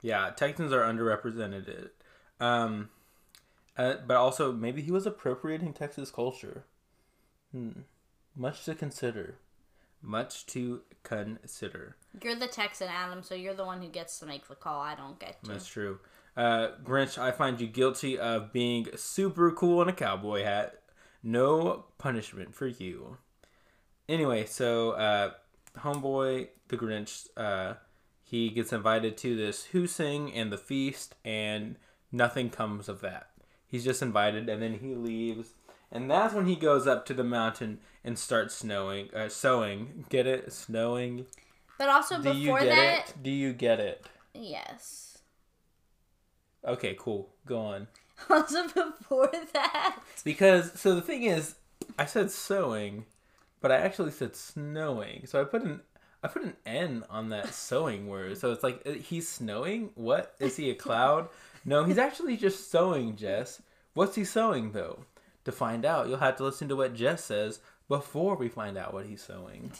[0.00, 1.90] Yeah, Texans are underrepresented.
[2.38, 2.90] Um,
[3.78, 6.64] uh, but also maybe he was appropriating Texas culture.
[7.52, 7.80] Hmm.
[8.34, 9.38] Much to consider.
[10.02, 11.96] Much to consider.
[12.22, 14.80] You're the Texan, Adam, so you're the one who gets to make the call.
[14.80, 15.52] I don't get to.
[15.52, 15.98] That's true.
[16.36, 20.82] Uh, Grinch, I find you guilty of being super cool in a cowboy hat.
[21.22, 23.16] No punishment for you.
[24.08, 25.30] Anyway, so uh,
[25.78, 27.74] homeboy, the Grinch, uh,
[28.22, 31.76] he gets invited to this Who Sing and the feast, and
[32.12, 33.30] nothing comes of that.
[33.68, 35.50] He's just invited, and then he leaves,
[35.90, 40.04] and that's when he goes up to the mountain and starts snowing, uh, sewing.
[40.08, 40.52] Get it?
[40.52, 41.26] Snowing.
[41.78, 43.22] But also Do you before get that, it?
[43.22, 44.06] Do you get it?
[44.34, 45.18] yes.
[46.64, 47.28] Okay, cool.
[47.46, 47.86] Go on.
[48.30, 51.54] Also before that, Because so the thing is,
[51.98, 53.04] I said sewing,
[53.60, 55.26] but I actually said snowing.
[55.26, 55.80] So I put an
[56.22, 58.38] I put an N on that sewing word.
[58.38, 59.90] So it's like uh, he's snowing.
[59.96, 61.28] What is he a cloud?
[61.68, 63.60] No, he's actually just sewing, Jess.
[63.92, 65.04] What's he sewing though?
[65.44, 68.94] To find out, you'll have to listen to what Jess says before we find out
[68.94, 69.72] what he's sewing.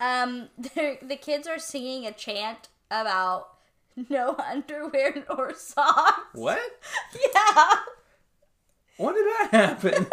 [0.00, 3.48] um, the kids are singing a chant about
[4.08, 6.20] no underwear or socks.
[6.32, 6.60] What?
[7.34, 7.74] Yeah.
[8.96, 10.06] When did that happen?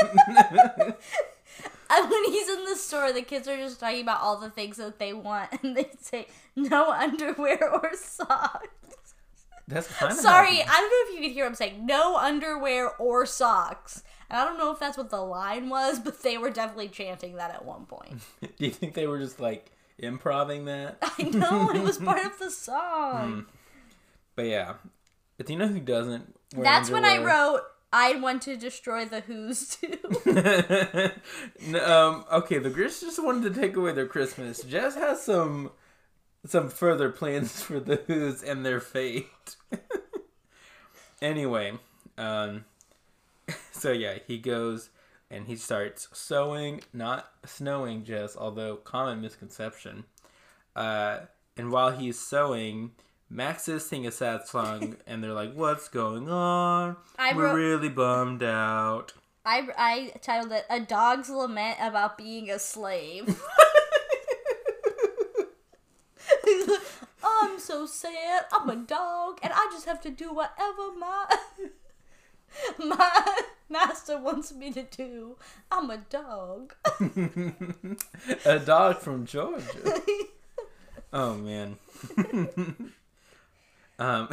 [1.90, 4.78] And when he's in the store, the kids are just talking about all the things
[4.78, 8.70] that they want, and they say no underwear or socks.
[9.72, 12.90] That's kind of Sorry, I don't know if you could hear him saying no underwear
[12.98, 14.04] or socks.
[14.30, 17.36] And I don't know if that's what the line was, but they were definitely chanting
[17.36, 18.22] that at one point.
[18.42, 20.98] Do you think they were just like improving that?
[21.20, 23.46] I know it was part of the song.
[24.36, 24.74] But yeah,
[25.38, 26.36] but do you know who doesn't?
[26.56, 29.98] Wear That's when I wrote I want to destroy the Who's too.
[31.68, 34.64] No, um, okay, the Grinch just wanted to take away their Christmas.
[34.64, 35.72] Jess has some
[36.46, 39.56] some further plans for the Who's and their fate.
[41.22, 41.74] anyway,
[42.18, 42.66] um,
[43.72, 44.90] so yeah, he goes
[45.30, 48.36] and he starts sewing, not snowing, Jess.
[48.36, 50.06] Although common misconception.
[50.76, 51.22] Uh,
[51.58, 52.92] and while he's sewing.
[53.34, 56.98] Max is singing a sad song, and they're like, "What's going on?
[57.18, 59.14] I We're wrote- really bummed out."
[59.46, 63.42] I, I titled it A Dog's Lament About Being a Slave.
[67.24, 68.46] I'm so sad.
[68.52, 71.26] I'm a dog, and I just have to do whatever my
[72.78, 73.38] my
[73.70, 75.38] master wants me to do.
[75.72, 76.76] I'm a dog.
[78.46, 80.02] a dog from Georgia.
[81.14, 81.76] Oh man.
[84.00, 84.30] um.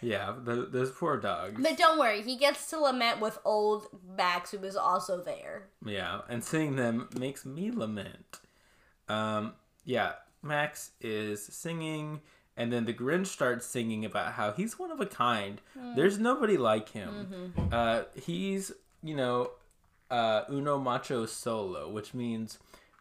[0.00, 1.60] yeah, th those poor dogs.
[1.60, 5.64] but don't worry, he gets to lament with old Max, who is also there.
[5.84, 8.38] Yeah, and seeing them makes me lament.
[9.08, 9.54] Um.
[9.84, 10.12] Yeah,
[10.42, 12.20] Max is singing,
[12.56, 15.60] and then the Grinch starts singing about how he's one of a kind.
[15.96, 17.54] There's nobody like him.
[17.70, 19.50] Uh, he's you know,
[20.10, 22.58] uh, uno macho solo, which means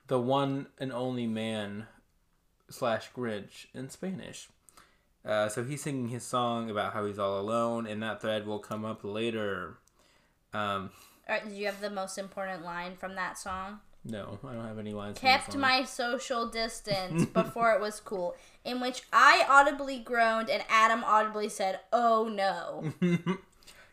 [0.07, 1.87] the one and only man
[2.69, 4.49] slash Grinch in Spanish.
[5.23, 8.59] Uh, so he's singing his song about how he's all alone, and that thread will
[8.59, 9.77] come up later.
[10.53, 10.89] Um,
[11.27, 13.79] did you have the most important line from that song?
[14.03, 15.19] No, I don't have any lines.
[15.19, 18.35] kept my social distance before it was cool,
[18.65, 22.93] in which I audibly groaned and Adam audibly said, "Oh no."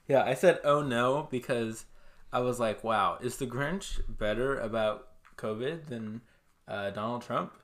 [0.09, 1.85] yeah, I said oh no because
[2.33, 6.21] I was like, wow, is the Grinch better about COVID than
[6.66, 7.55] uh, Donald Trump?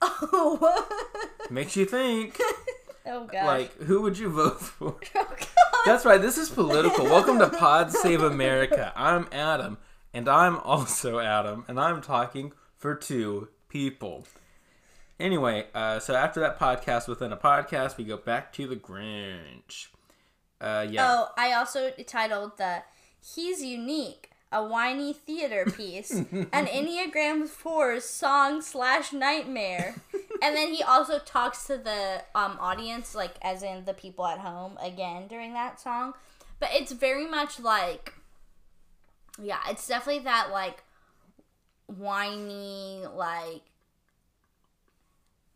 [0.00, 0.86] oh,
[1.50, 2.38] Makes you think.
[3.06, 3.44] oh gosh.
[3.44, 4.96] like, who would you vote for?
[5.16, 5.36] oh
[5.84, 6.20] That's right.
[6.20, 7.04] This is political.
[7.04, 8.92] Welcome to Pod Save America.
[8.94, 9.78] I'm Adam,
[10.14, 14.26] and I'm also Adam, and I'm talking for two people.
[15.20, 19.88] Anyway, uh, so after that podcast within a podcast, we go back to the Grinch.
[20.60, 21.06] Uh, yeah.
[21.06, 22.82] Oh, I also titled the
[23.20, 29.96] "He's Unique." A whiny theater piece, an Enneagram 4 song slash nightmare.
[30.42, 34.38] and then he also talks to the um, audience, like as in the people at
[34.38, 36.14] home, again during that song.
[36.60, 38.14] But it's very much like,
[39.42, 40.82] yeah, it's definitely that like
[41.86, 43.62] whiny, like,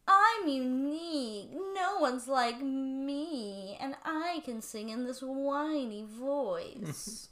[0.06, 1.50] I'm unique.
[1.52, 7.28] No one's like me, and I can sing in this whiny voice.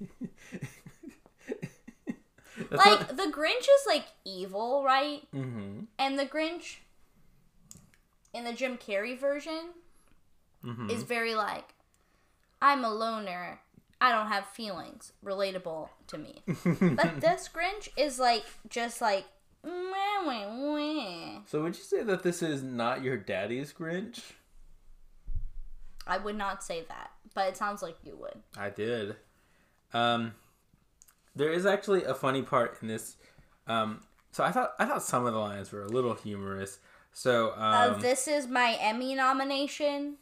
[2.70, 5.22] Like not- the Grinch is like evil, right?
[5.32, 5.86] Mhm.
[5.98, 6.76] And the Grinch
[8.32, 9.70] in the Jim Carrey version
[10.64, 10.88] Mhm.
[10.88, 11.74] is very like
[12.62, 13.60] I'm a loner.
[14.00, 15.12] I don't have feelings.
[15.24, 16.42] Relatable to me.
[16.46, 19.24] but this Grinch is like just like
[19.64, 19.70] meh,
[20.26, 21.38] meh, meh.
[21.46, 24.20] So would you say that this is not your daddy's Grinch?
[26.06, 28.42] I would not say that, but it sounds like you would.
[28.58, 29.16] I did.
[29.94, 30.34] Um,
[31.34, 33.16] there is actually a funny part in this.
[33.66, 34.02] Um,
[34.32, 36.78] so I thought I thought some of the lines were a little humorous.
[37.12, 40.16] So Uh, um, this is my Emmy nomination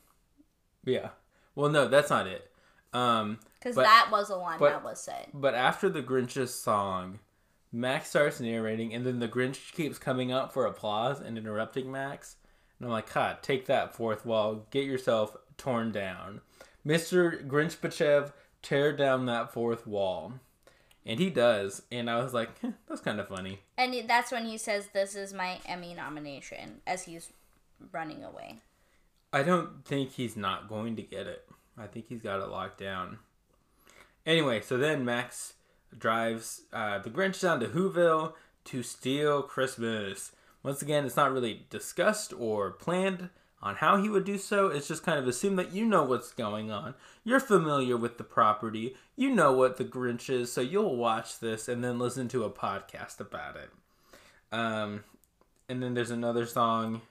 [0.84, 1.10] yeah.
[1.54, 2.50] Well, no, that's not it.
[2.92, 5.28] Um, because that was a line but- that was said.
[5.32, 7.20] but after the Grinch's song,
[7.70, 12.36] Max starts narrating, and then the Grinch keeps coming up for applause and interrupting Max.
[12.78, 14.66] And I'm like, God, take that fourth wall.
[14.70, 16.40] Get yourself torn down.
[16.86, 17.46] Mr.
[17.46, 20.34] Grinch Pachev, tear down that fourth wall.
[21.06, 21.82] And he does.
[21.90, 23.60] And I was like, "Heh, that's kind of funny.
[23.76, 27.32] And that's when he says, "This is my Emmy nomination," as he's
[27.90, 28.60] running away.
[29.32, 31.48] I don't think he's not going to get it.
[31.76, 33.18] I think he's got it locked down.
[34.26, 35.54] Anyway, so then Max
[35.96, 40.32] drives uh, the Grinch down to Whoville to steal Christmas.
[40.62, 43.30] Once again, it's not really discussed or planned
[43.62, 44.68] on how he would do so.
[44.68, 46.94] It's just kind of assumed that you know what's going on.
[47.24, 48.96] You're familiar with the property.
[49.16, 52.50] You know what the Grinch is, so you'll watch this and then listen to a
[52.50, 53.70] podcast about it.
[54.50, 55.04] Um,
[55.68, 57.02] and then there's another song.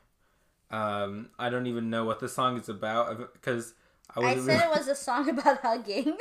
[0.69, 3.73] Um, I don't even know what the song is about because
[4.15, 4.45] I I was.
[4.45, 6.17] said it was a song about hugging,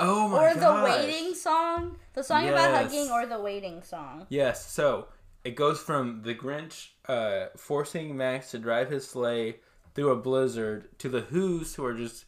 [0.00, 0.50] oh my god.
[0.50, 1.04] or the gosh.
[1.04, 2.82] waiting song, the song about Yes.
[2.82, 4.26] hugging, or the waiting song.
[4.28, 5.08] Yes, so
[5.44, 9.56] it goes from the Grinch uh, forcing Max to drive his sleigh
[9.94, 12.24] through a blizzard to the Who's who are just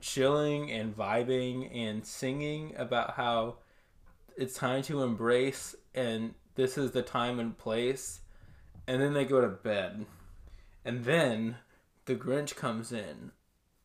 [0.00, 3.56] chilling and vibing and singing about how
[4.36, 8.20] it's time to embrace and this is the time and place.
[8.86, 10.06] And then they go to bed.
[10.84, 11.56] And then
[12.06, 13.32] the Grinch comes in.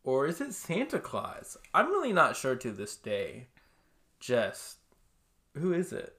[0.07, 1.57] Or is it Santa Claus?
[1.73, 3.47] I'm really not sure to this day.
[4.21, 4.77] Jess,
[5.53, 6.17] who is it?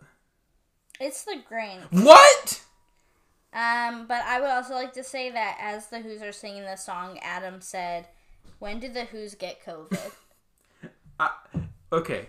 [1.00, 1.90] It's the Grinch.
[1.90, 2.64] What?
[3.54, 6.76] Um, but I would also like to say that as the Who's are singing the
[6.76, 8.08] song, Adam said,
[8.58, 10.12] "When did the Who's get COVID?"
[11.18, 11.30] I,
[11.90, 12.28] okay,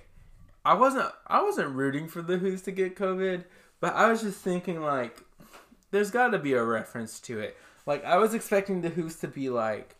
[0.64, 3.44] I wasn't I wasn't rooting for the Who's to get COVID,
[3.82, 5.20] but I was just thinking like,
[5.92, 7.58] there's got to be a reference to it.
[7.86, 9.98] Like I was expecting the Who's to be like,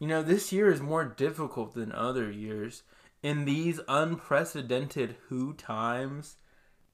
[0.00, 2.82] you know, this year is more difficult than other years
[3.22, 6.36] in these unprecedented Who times.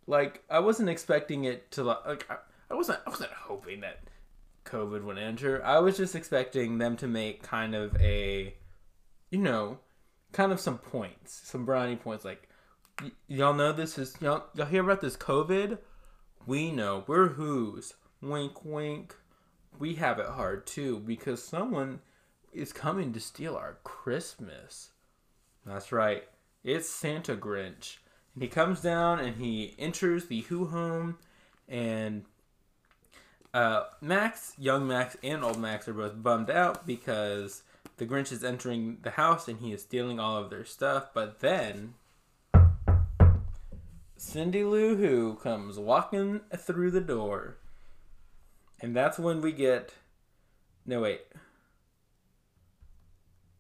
[0.07, 2.29] Like I wasn't expecting it to like,
[2.69, 4.01] I wasn't I wasn't hoping that
[4.65, 5.65] COVID would enter.
[5.65, 8.55] I was just expecting them to make kind of a,
[9.31, 9.79] you know,
[10.33, 12.25] kind of some points, some brownie points.
[12.25, 12.49] Like,
[13.01, 15.79] y- y'all know this is y'all, y'all hear about this COVID?
[16.45, 19.15] We know we're who's wink wink.
[19.79, 22.01] We have it hard too because someone
[22.57, 24.91] is coming to steal our Christmas.
[25.65, 26.25] That's right.
[26.65, 27.99] It's Santa Grinch.
[28.35, 31.19] And he comes down and he enters the Who home
[31.69, 32.25] and
[33.55, 37.63] uh, Max, young Max, and old Max are both bummed out because
[37.97, 41.09] the Grinch is entering the house and he is stealing all of their stuff.
[41.15, 41.95] But then
[44.17, 47.57] Cindy Lou Who comes walking through the door.
[48.81, 49.95] And that's when we get.
[50.85, 51.23] No, wait.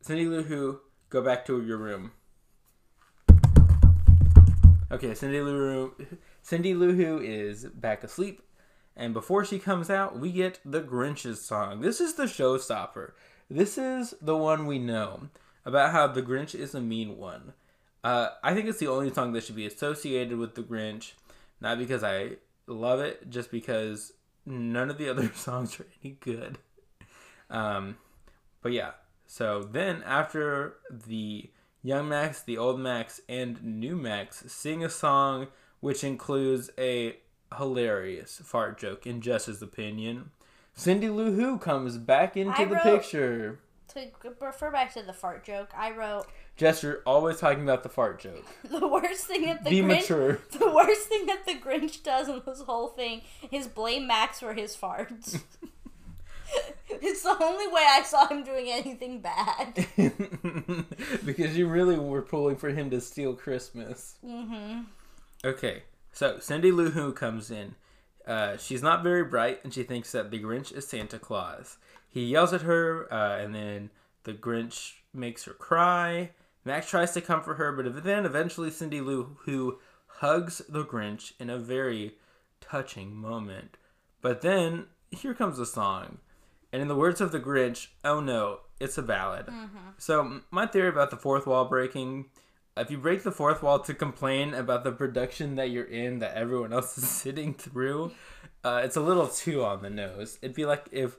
[0.07, 0.79] Cindy Lou Who,
[1.11, 2.13] go back to your room.
[4.93, 6.07] Okay, Cindy Lou Who,
[6.43, 8.41] Cindy Lou Who is back asleep
[8.95, 11.81] and before she comes out, we get the Grinch's song.
[11.81, 13.15] This is the showstopper.
[13.51, 15.29] This is the one we know
[15.65, 17.55] about how the Grinch is a mean one.
[18.05, 21.15] Uh, I think it's the only song that should be associated with the Grinch,
[21.61, 22.37] not because I
[22.69, 24.13] love it, just because
[24.47, 26.59] none of the other songs are any good.
[27.51, 27.97] Um,
[28.63, 28.93] but yeah,
[29.27, 31.51] so then after the
[31.83, 35.49] Young Max, the Old Max, and New Max sing a song
[35.81, 37.17] which includes a
[37.57, 40.31] hilarious fart joke, in Jess's opinion.
[40.75, 43.61] Cindy Lou Who comes back into I the wrote- picture.
[43.95, 44.11] To
[44.41, 48.19] refer back to the fart joke, I wrote Jess, you're always talking about the fart
[48.21, 48.45] joke.
[48.65, 50.41] the worst thing that the Be Grinch mature.
[50.59, 54.55] the worst thing that the Grinch does in this whole thing is blame Max for
[54.55, 55.41] his farts.
[57.03, 59.87] it's the only way I saw him doing anything bad.
[61.25, 64.17] because you really were pulling for him to steal Christmas.
[64.25, 64.83] Mm-hmm.
[65.45, 65.83] Okay,
[66.13, 67.75] so Cindy Lou Who comes in.
[68.27, 71.77] Uh, she's not very bright, and she thinks that the Grinch is Santa Claus.
[72.09, 73.91] He yells at her, uh, and then
[74.25, 76.31] the Grinch makes her cry.
[76.65, 81.51] Max tries to comfort her, but then eventually Cindy Lou Who hugs the Grinch in
[81.51, 82.15] a very
[82.61, 83.77] touching moment.
[84.21, 86.19] But then here comes the song,
[86.77, 89.47] and in the words of the Grinch, oh no, it's a ballad.
[89.97, 92.27] So my theory about the fourth wall breaking
[92.77, 96.37] if you break the fourth wall to complain about the production that you're in that
[96.37, 98.13] everyone else is sitting through,
[98.63, 100.39] uh, it's a little too on the nose.
[100.43, 101.17] It'd be like if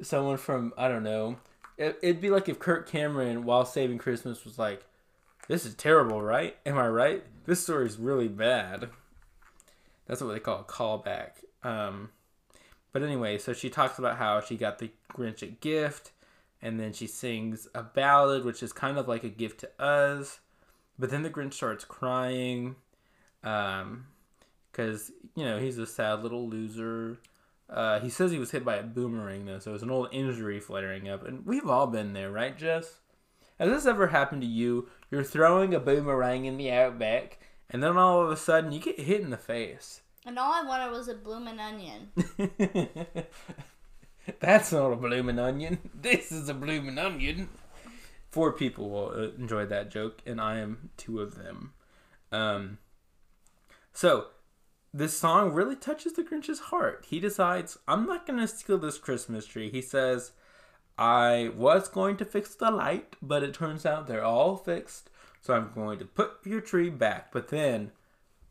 [0.00, 1.38] someone from I don't know,
[1.76, 4.86] it, it'd be like if Kirk Cameron, while saving Christmas, was like,
[5.48, 6.56] "This is terrible, right?
[6.64, 7.24] Am I right?
[7.46, 8.90] This story's really bad."
[10.06, 11.30] That's what they call a callback.
[11.64, 12.10] Um,
[12.92, 16.12] but anyway, so she talks about how she got the Grinch a gift,
[16.60, 20.40] and then she sings a ballad, which is kind of like a gift to us.
[20.98, 22.76] But then the Grinch starts crying,
[23.42, 24.06] um,
[24.70, 27.18] because you know he's a sad little loser.
[27.68, 30.58] Uh, he says he was hit by a boomerang though, so it's an old injury
[30.58, 32.98] flaring up, and we've all been there, right, Jess?
[33.58, 34.88] Has this ever happened to you?
[35.10, 37.38] You're throwing a boomerang in the outback,
[37.68, 40.00] and then all of a sudden you get hit in the face.
[40.26, 42.10] And all I wanted was a bloomin' onion.
[44.40, 45.78] That's not a bloomin' onion.
[45.94, 47.48] This is a bloomin' onion.
[48.30, 51.72] Four people will uh, enjoy that joke, and I am two of them.
[52.30, 52.78] Um,
[53.92, 54.26] so,
[54.92, 57.06] this song really touches the Grinch's heart.
[57.08, 59.70] He decides, I'm not going to steal this Christmas tree.
[59.70, 60.32] He says,
[60.98, 65.08] I was going to fix the light, but it turns out they're all fixed,
[65.40, 67.32] so I'm going to put your tree back.
[67.32, 67.92] But then,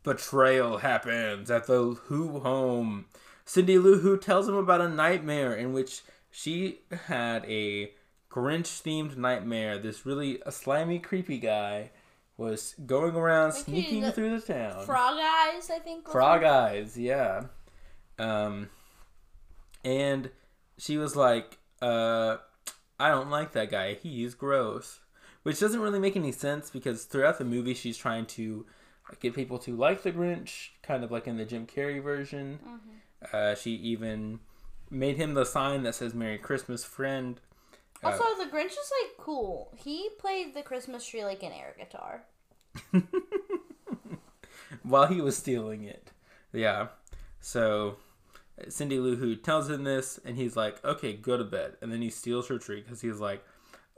[0.02, 3.06] betrayal happens at the Who home.
[3.44, 7.92] Cindy Lou Who tells him about a nightmare in which she had a
[8.30, 9.78] Grinch themed nightmare.
[9.78, 11.90] This really a slimy, creepy guy
[12.36, 14.84] was going around sneaking the- through the town.
[14.86, 16.08] Frog eyes, I think.
[16.08, 17.44] Frog eyes, yeah.
[18.18, 18.70] Um,
[19.84, 20.30] and
[20.78, 22.36] she was like, uh,
[22.98, 23.94] I don't like that guy.
[23.94, 25.00] He's gross.
[25.42, 28.66] Which doesn't really make any sense because throughout the movie, she's trying to
[29.18, 32.58] get people to like the Grinch, kind of like in the Jim Carrey version.
[33.32, 34.40] Uh, she even
[34.90, 37.40] made him the sign that says "Merry Christmas, friend."
[38.02, 39.72] Uh, Also, the Grinch is like cool.
[39.76, 42.22] He played the Christmas tree like an air guitar.
[44.82, 46.10] while he was stealing it.
[46.52, 46.88] Yeah.
[47.40, 47.96] So
[48.68, 52.02] Cindy Lou Who tells him this, and he's like, "Okay, go to bed." And then
[52.02, 53.44] he steals her tree because he's like,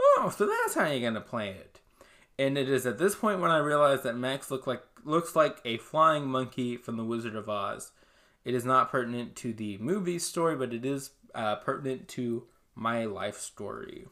[0.00, 1.80] "Oh, so that's how you're gonna play it."
[2.38, 5.60] And it is at this point when I realize that Max looked like looks like
[5.64, 7.92] a flying monkey from The Wizard of Oz.
[8.44, 12.44] It is not pertinent to the movie story, but it is uh, pertinent to
[12.74, 14.06] my life story.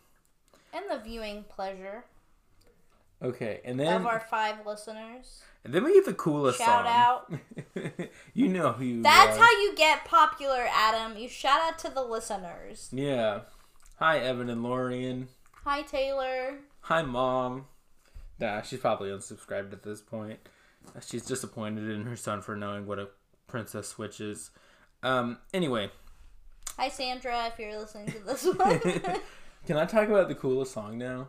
[0.72, 2.04] And the viewing pleasure
[3.22, 5.42] Okay, and then of our five listeners.
[5.62, 7.38] and then we get the coolest Shout song.
[7.76, 8.00] out.
[8.34, 9.44] you know who you That's are.
[9.44, 11.18] how you get popular, Adam.
[11.18, 12.88] You shout out to the listeners.
[12.92, 13.40] Yeah.
[13.98, 15.28] Hi, Evan and Lorian.
[15.64, 16.60] Hi, Taylor.
[16.82, 17.66] Hi, Mom.
[18.38, 20.38] Nah, she's probably unsubscribed at this point.
[21.00, 23.08] She's disappointed in her son for knowing what a
[23.46, 24.50] Princess Switch is.
[25.02, 25.90] Um, anyway,
[26.80, 28.80] Hi, Sandra, if you're listening to this one.
[29.66, 31.28] can I talk about the coolest song now?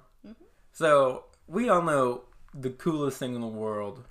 [0.71, 2.21] So, we all know
[2.53, 4.05] the coolest thing in the world.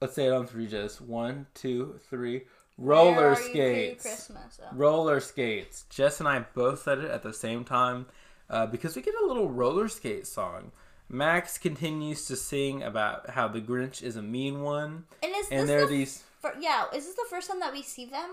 [0.00, 2.44] Let's say it on three, just one, two, three.
[2.78, 4.30] Roller skates.
[4.34, 4.66] Oh.
[4.72, 5.84] Roller skates.
[5.90, 8.06] Jess and I both said it at the same time
[8.48, 10.72] uh, because we get a little roller skate song.
[11.08, 15.60] Max continues to sing about how the Grinch is a mean one, And is and
[15.62, 16.84] this there are the these fir- yeah?
[16.94, 18.30] Is this the first time that we see them?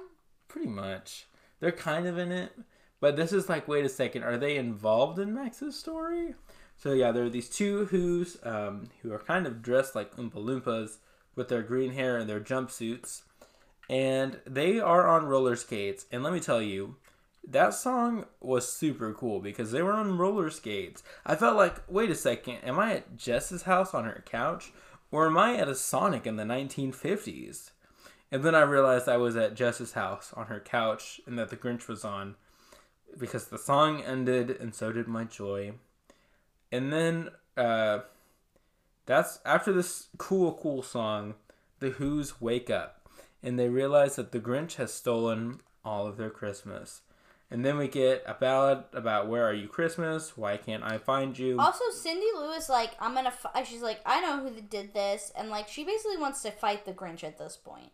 [0.47, 1.27] pretty much
[1.61, 2.51] they're kind of in it,
[2.99, 6.33] but this is like, wait a second, are they involved in Max's story?
[6.75, 10.33] So yeah, there are these two who's um, who are kind of dressed like Oompa
[10.35, 10.97] Loompas
[11.35, 13.21] with their green hair and their jumpsuits,
[13.89, 16.05] and they are on roller skates.
[16.11, 16.95] And let me tell you,
[17.47, 21.03] that song was super cool because they were on roller skates.
[21.25, 24.71] I felt like, wait a second, am I at Jess's house on her couch,
[25.11, 27.71] or am I at a Sonic in the 1950s?
[28.31, 31.57] And then I realized I was at Jess's house on her couch and that the
[31.57, 32.35] Grinch was on
[33.17, 35.73] because the song ended and so did my joy.
[36.71, 37.99] And then uh,
[39.05, 41.35] that's after this cool, cool song.
[41.79, 43.09] The Who's wake up
[43.43, 47.01] and they realize that the Grinch has stolen all of their Christmas.
[47.51, 50.37] And then we get a ballad about where are you Christmas?
[50.37, 51.59] Why can't I find you?
[51.59, 53.27] Also, Cindy Lou is like, I'm gonna.
[53.27, 56.85] F-, she's like, I know who did this, and like, she basically wants to fight
[56.85, 57.91] the Grinch at this point.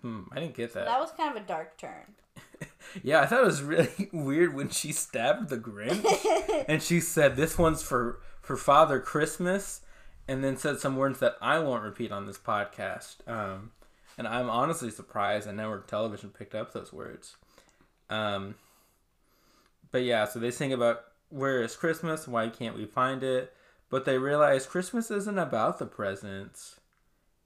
[0.00, 0.86] Hmm, I didn't get that.
[0.86, 2.14] That was kind of a dark turn.
[3.02, 7.36] Yeah, I thought it was really weird when she stabbed the Grinch and she said,
[7.36, 9.80] "This one's for for Father Christmas,"
[10.28, 13.26] and then said some words that I won't repeat on this podcast.
[13.26, 13.70] Um,
[14.18, 17.36] and I'm honestly surprised that network television picked up those words.
[18.10, 18.56] Um,
[19.92, 22.26] but yeah, so they sing about where is Christmas?
[22.26, 23.54] Why can't we find it?
[23.90, 26.80] But they realize Christmas isn't about the presents.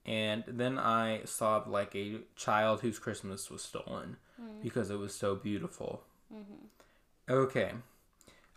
[0.05, 4.17] And then I sobbed like a child whose Christmas was stolen
[4.63, 6.05] because it was so beautiful.
[7.29, 7.73] Okay.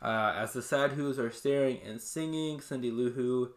[0.01, 3.53] Uh, as the sad Who's are staring and singing, Cindy Lou Who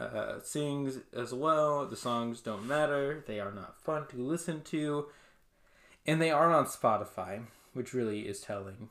[0.00, 1.86] uh, sings as well.
[1.86, 5.06] The songs don't matter, they are not fun to listen to,
[6.06, 7.42] and they are on Spotify,
[7.74, 8.88] which really is telling.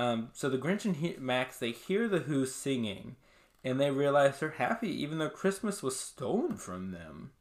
[0.00, 3.16] Um, so the Grinch and he- Max they hear the Who singing,
[3.62, 7.32] and they realize they're happy even though Christmas was stolen from them.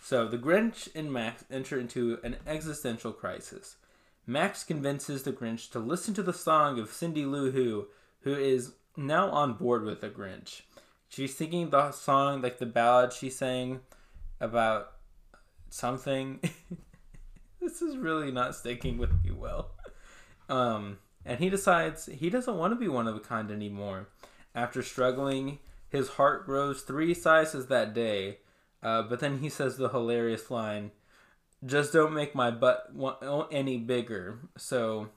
[0.00, 3.76] So the Grinch and Max enter into an existential crisis.
[4.26, 7.88] Max convinces the Grinch to listen to the song of Cindy Lou Who,
[8.20, 10.62] who is now on board with the Grinch.
[11.06, 13.80] She's singing the song like the ballad she sang
[14.40, 14.92] about
[15.68, 16.40] something.
[17.60, 19.72] this is really not sticking with me well.
[20.48, 24.08] Um, and he decides he doesn't want to be one of a kind anymore.
[24.54, 25.58] After struggling,
[25.88, 28.38] his heart grows three sizes that day.
[28.82, 30.92] Uh, but then he says the hilarious line,
[31.64, 32.92] "Just don't make my butt
[33.50, 35.08] any bigger." So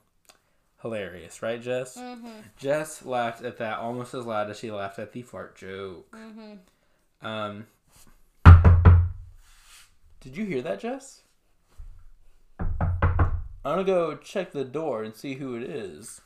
[0.81, 1.95] hilarious, right, Jess?
[1.97, 2.39] Mm-hmm.
[2.57, 6.09] Jess laughed at that almost as loud as she laughed at the fart joke.
[6.11, 7.25] Mm-hmm.
[7.25, 7.67] Um,
[10.21, 11.21] did you hear that, Jess?
[13.65, 16.21] I'm gonna go check the door and see who it is.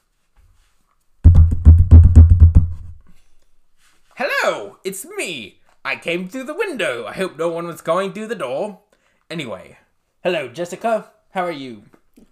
[4.15, 5.59] Hello, it's me.
[5.83, 7.07] I came through the window.
[7.07, 8.81] I hope no one was going through the door.
[9.31, 9.77] Anyway,
[10.23, 11.11] hello, Jessica.
[11.31, 11.85] How are you?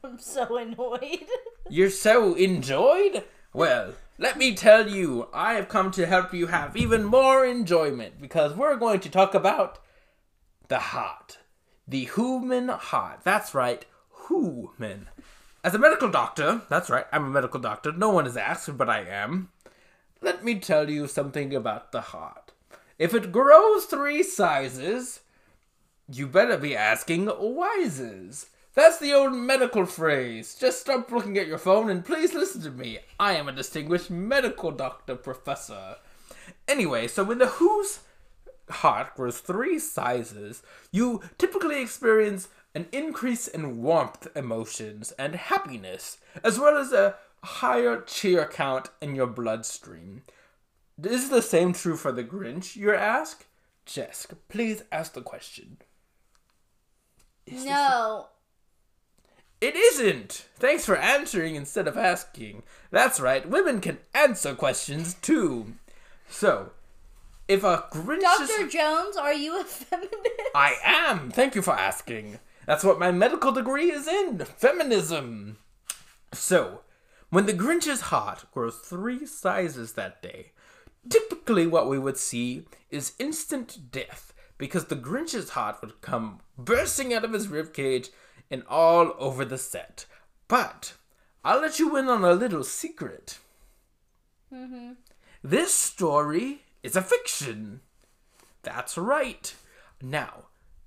[0.04, 1.26] I'm so annoyed.
[1.70, 3.24] You're so enjoyed?
[3.54, 8.22] Well, let me tell you, I have come to help you have even more enjoyment
[8.22, 9.80] because we're going to talk about
[10.68, 11.40] the heart.
[11.88, 13.22] The human heart.
[13.24, 13.84] That's right,
[14.32, 15.10] human.
[15.64, 17.92] As a medical doctor, that's right, I'm a medical doctor.
[17.92, 19.50] No one has asked, but I am.
[20.22, 22.52] Let me tell you something about the heart.
[22.98, 25.22] If it grows three sizes,
[26.12, 28.48] you better be asking wises.
[28.74, 30.56] That's the old medical phrase.
[30.56, 33.00] Just stop looking at your phone and please listen to me.
[33.20, 35.98] I am a distinguished medical doctor professor.
[36.68, 38.00] Anyway, so when the Who's
[38.70, 46.58] heart grows three sizes, you typically experience an increase in warmth emotions and happiness, as
[46.60, 50.24] well as a higher cheer count in your bloodstream.
[51.04, 53.46] Is the same true for the Grinch, you ask?
[53.86, 55.78] Jessica, please ask the question.
[57.48, 58.28] no.
[59.60, 60.48] It isn't!
[60.56, 62.64] Thanks for answering instead of asking.
[62.90, 65.74] That's right, women can answer questions too.
[66.28, 66.72] So,
[67.48, 68.64] if a Grinch Dr.
[68.66, 70.16] is- Jones, are you a feminist?
[70.56, 71.30] I am!
[71.30, 72.40] Thank you for asking.
[72.72, 75.58] That's what my medical degree is in feminism.
[76.32, 76.84] So,
[77.30, 80.54] when the Grinch's heart grows three sizes that day,
[81.10, 87.14] typically what we would see is instant death because the Grinch's heart would come bursting
[87.14, 88.08] out of his ribcage
[88.50, 90.06] and all over the set.
[90.48, 90.94] But
[91.44, 93.40] I'll let you in on a little secret.
[94.50, 94.94] Mm-hmm.
[95.44, 97.82] This story is a fiction.
[98.64, 99.54] That's right.
[100.02, 100.46] Now,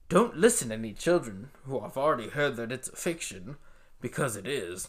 [0.08, 3.56] don't listen to any children who have already heard that it's a fiction,
[4.00, 4.88] because it is.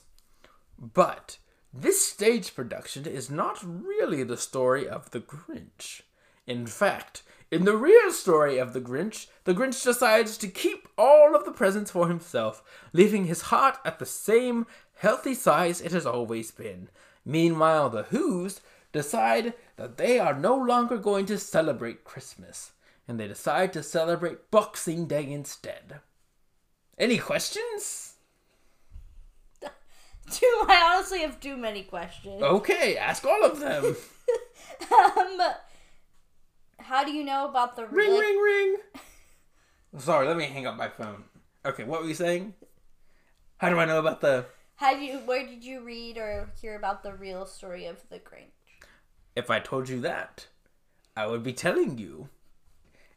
[0.77, 1.37] But
[1.73, 6.01] this stage production is not really the story of the Grinch.
[6.47, 11.35] In fact, in the real story of the Grinch, the Grinch decides to keep all
[11.35, 12.61] of the presents for himself,
[12.91, 16.89] leaving his heart at the same healthy size it has always been.
[17.23, 18.61] Meanwhile, the Who's
[18.91, 22.71] decide that they are no longer going to celebrate Christmas,
[23.07, 25.99] and they decide to celebrate Boxing Day instead.
[26.97, 28.13] Any questions?
[30.31, 32.41] Too, I honestly have too many questions.
[32.41, 33.95] Okay, ask all of them.
[34.91, 35.39] Um,
[36.79, 38.77] how do you know about the ring, like, ring, ring.
[39.97, 41.23] Sorry, let me hang up my phone.
[41.65, 42.53] Okay, what were you saying?
[43.57, 44.45] How do I know about the.
[44.75, 45.19] How do you?
[45.19, 48.51] Where did you read or hear about the real story of the Grinch?
[49.35, 50.47] If I told you that,
[51.15, 52.29] I would be telling you.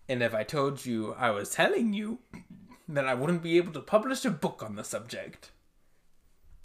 [0.09, 2.21] And if I told you I was telling you,
[2.89, 5.51] then I wouldn't be able to publish a book on the subject.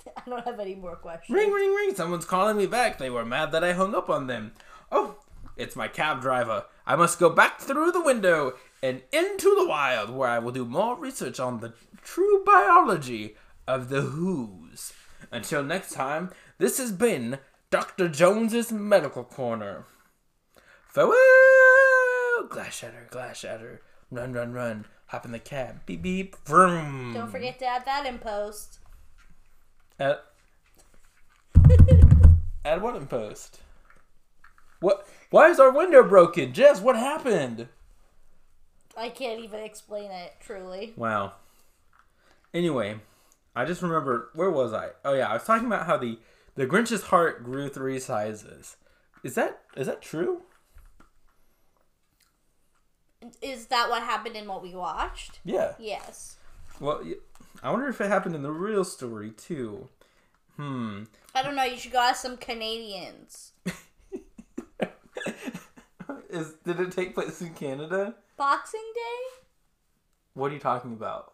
[0.18, 1.36] I don't have any more questions.
[1.36, 1.96] Ring, ring, ring.
[1.96, 2.98] Someone's calling me back.
[2.98, 4.54] They were mad that I hung up on them.
[4.92, 5.18] Oh,
[5.58, 6.66] it's my cab driver.
[6.86, 10.66] I must go back through the window and into the wild where I will do
[10.66, 13.36] more research on the true biology
[13.68, 14.94] of the Who's.
[15.32, 17.40] Until next time, this has been
[17.70, 18.08] Dr.
[18.08, 19.86] Jones's Medical Corner.
[20.88, 21.73] Farewell!
[22.44, 23.82] Oh, glass shatter, glass shatter.
[24.12, 24.86] Run, run, run.
[25.08, 25.86] Hop in the cab.
[25.86, 26.36] Beep, beep.
[26.46, 27.14] Vroom.
[27.14, 28.80] Don't forget to add that in post.
[29.98, 30.18] Add,
[32.66, 33.62] add what in post?
[34.82, 35.08] What?
[35.30, 36.52] Why is our window broken?
[36.52, 37.70] Jess, what happened?
[38.98, 40.94] I can't even explain it truly.
[40.98, 41.34] Wow.
[42.54, 42.98] Anyway,
[43.56, 44.90] I just remembered where was I?
[45.06, 46.20] Oh yeah, I was talking about how the
[46.56, 48.76] the Grinch's heart grew three sizes.
[49.24, 50.42] Is that is that true?
[53.42, 55.40] Is that what happened in what we watched?
[55.44, 55.74] Yeah.
[55.80, 56.38] Yes.
[56.80, 57.04] Well,
[57.62, 59.90] I wonder if it happened in the real story too.
[60.58, 61.04] Hmm.
[61.34, 61.64] I don't know.
[61.64, 63.54] You should go ask some Canadians.
[66.30, 68.16] is did it take place in Canada?
[68.38, 69.44] Boxing Day?
[70.34, 71.34] What are you talking about?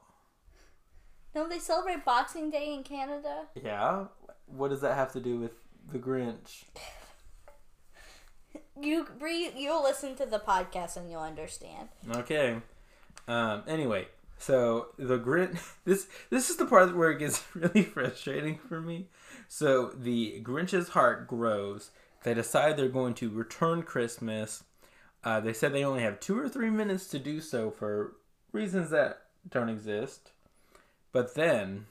[1.33, 3.47] Don't they celebrate Boxing Day in Canada?
[3.61, 4.05] Yeah.
[4.45, 5.53] What does that have to do with
[5.91, 6.63] the Grinch?
[8.81, 11.89] You re- you'll listen to the podcast and you'll understand.
[12.15, 12.57] Okay.
[13.27, 14.07] Um, anyway,
[14.37, 15.59] so the Grinch.
[15.85, 19.07] This this is the part where it gets really frustrating for me.
[19.47, 21.91] So the Grinch's heart grows.
[22.23, 24.63] They decide they're going to return Christmas.
[25.23, 28.15] Uh, they said they only have two or three minutes to do so for
[28.51, 30.31] reasons that don't exist.
[31.11, 31.87] But then,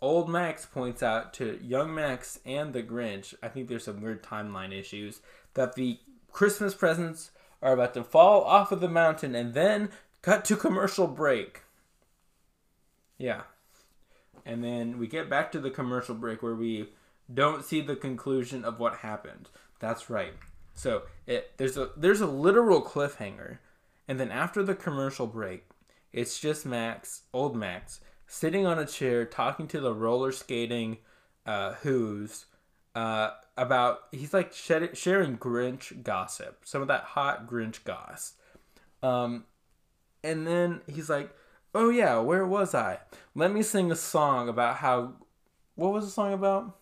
[0.00, 3.34] old Max points out to young Max and the Grinch.
[3.42, 5.20] I think there's some weird timeline issues
[5.54, 5.98] that the
[6.32, 7.30] Christmas presents
[7.62, 9.90] are about to fall off of the mountain and then
[10.22, 11.62] cut to commercial break.
[13.18, 13.42] Yeah.
[14.44, 16.90] And then we get back to the commercial break where we
[17.32, 19.48] don't see the conclusion of what happened.
[19.80, 20.34] That's right.
[20.74, 23.58] So it there's a there's a literal cliffhanger,
[24.08, 25.64] and then after the commercial break,
[26.12, 30.98] it's just Max, old Max, sitting on a chair talking to the roller skating
[31.46, 32.46] uh, Who's
[32.94, 38.34] uh, about he's like shed, sharing Grinch gossip, some of that hot Grinch goss.
[39.02, 39.44] Um,
[40.22, 41.30] and then he's like,
[41.74, 43.00] "Oh yeah, where was I?
[43.34, 45.14] Let me sing a song about how.
[45.76, 46.78] What was the song about?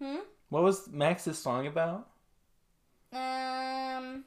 [0.00, 0.18] Hmm?
[0.48, 2.08] What was Max's song about?
[3.12, 4.24] Um.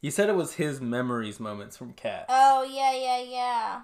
[0.00, 2.26] He said it was his memories moments from Cats.
[2.28, 3.80] Oh yeah, yeah, yeah.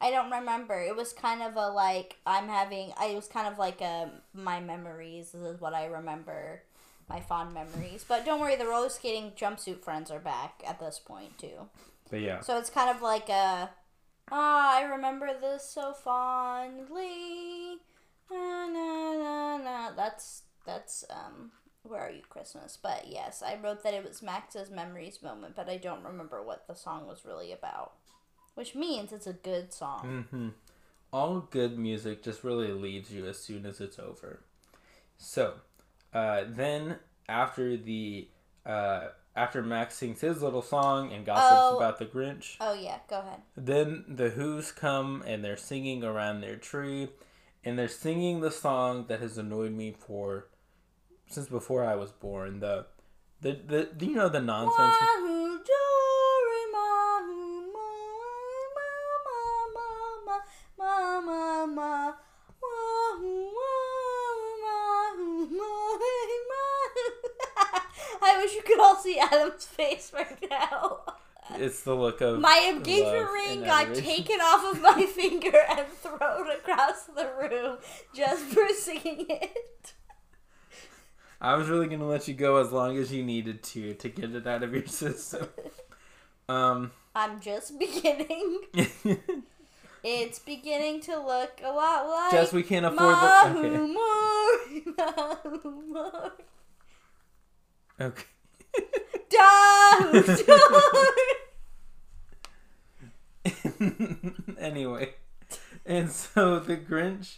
[0.00, 0.80] I don't remember.
[0.80, 2.92] It was kind of a like I'm having.
[2.98, 5.32] I was kind of like a my memories.
[5.32, 6.62] This is what I remember.
[7.08, 8.04] My fond memories.
[8.06, 11.68] But don't worry, the roller skating jumpsuit friends are back at this point too.
[12.08, 13.70] but yeah, So it's kind of like a.
[14.32, 17.78] Ah, I remember this so fondly.
[18.30, 19.90] Na, na, na, na.
[19.96, 21.50] That's that's um.
[21.82, 22.78] Where are you, Christmas?
[22.80, 26.66] But yes, I wrote that it was Max's memories moment, but I don't remember what
[26.68, 27.92] the song was really about.
[28.54, 30.26] Which means it's a good song.
[30.30, 30.48] hmm
[31.12, 34.38] all good music just really leaves you as soon as it's over.
[35.18, 35.54] So,
[36.14, 36.98] uh, then
[37.28, 38.28] after the
[38.64, 41.76] uh, after Max sings his little song and gossips Oh.
[41.76, 43.40] about the Grinch, Oh yeah, go ahead.
[43.56, 47.08] Then the Who's come and they're singing around their tree,
[47.64, 50.46] and they're singing the song that has annoyed me for
[51.28, 52.60] since before I was born.
[52.60, 52.86] The
[53.40, 54.94] the the, you know the nonsense.
[71.60, 76.50] It's the look of My engagement ring got taken off of my finger and thrown
[76.50, 77.78] across the room
[78.14, 79.92] just for singing it.
[81.40, 84.34] I was really gonna let you go as long as you needed to to get
[84.34, 85.48] it out of your system.
[86.48, 88.60] Um, I'm just beginning.
[90.02, 93.58] It's beginning to look a lot like Just we can't afford the.
[93.58, 93.68] Okay.
[93.92, 96.30] Mori, Mahu Mori.
[98.00, 98.24] Okay.
[104.58, 105.14] anyway,
[105.86, 107.36] and so the Grinch,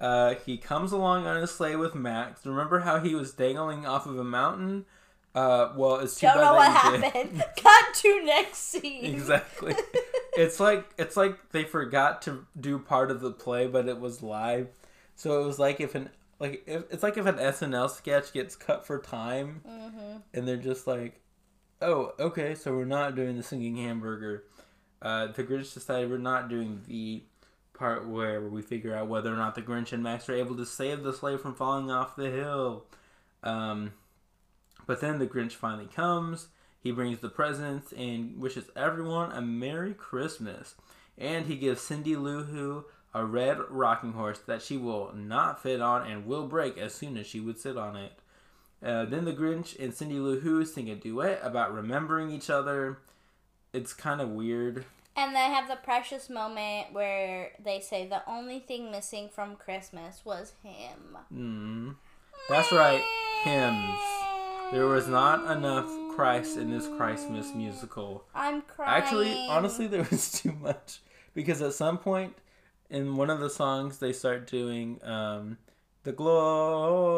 [0.00, 2.44] uh, he comes along on his sleigh with Max.
[2.46, 4.86] Remember how he was dangling off of a mountain?
[5.34, 7.04] Uh, well, it's too Don't bad know what that he did.
[7.12, 7.44] happened.
[7.62, 9.04] Cut to next scene.
[9.04, 9.74] exactly.
[10.36, 14.22] it's like it's like they forgot to do part of the play, but it was
[14.22, 14.68] live.
[15.16, 18.54] So it was like if an like if, it's like if an SNL sketch gets
[18.56, 20.16] cut for time, Mm-hmm.
[20.34, 21.20] and they're just like,
[21.82, 24.44] "Oh, okay, so we're not doing the singing hamburger."
[25.04, 27.22] Uh, the Grinch decided we're not doing the
[27.74, 30.64] part where we figure out whether or not the Grinch and Max are able to
[30.64, 32.84] save the sleigh from falling off the hill.
[33.42, 33.92] Um,
[34.86, 36.48] but then the Grinch finally comes.
[36.80, 40.74] He brings the presents and wishes everyone a Merry Christmas.
[41.18, 45.80] And he gives Cindy Lou Who a red rocking horse that she will not fit
[45.80, 48.12] on and will break as soon as she would sit on it.
[48.82, 52.98] Uh, then the Grinch and Cindy Lou Who sing a duet about remembering each other.
[53.72, 54.84] It's kind of weird.
[55.16, 60.22] And they have the precious moment where they say the only thing missing from Christmas
[60.24, 61.16] was him.
[61.32, 61.94] Mm.
[62.48, 63.02] That's right,
[63.44, 64.00] hymns.
[64.72, 68.24] There was not enough Christ in this Christmas musical.
[68.34, 69.02] I'm crying.
[69.02, 71.00] Actually, honestly, there was too much
[71.32, 72.34] because at some point
[72.90, 75.58] in one of the songs they start doing um,
[76.02, 76.12] the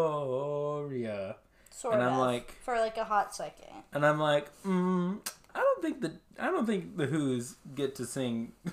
[0.07, 1.37] Gloria,
[1.71, 3.73] sort and of I'm like- for like a hot second.
[3.93, 5.19] and I'm like, mm,
[5.57, 8.53] I don't think the I don't think the Who's get to sing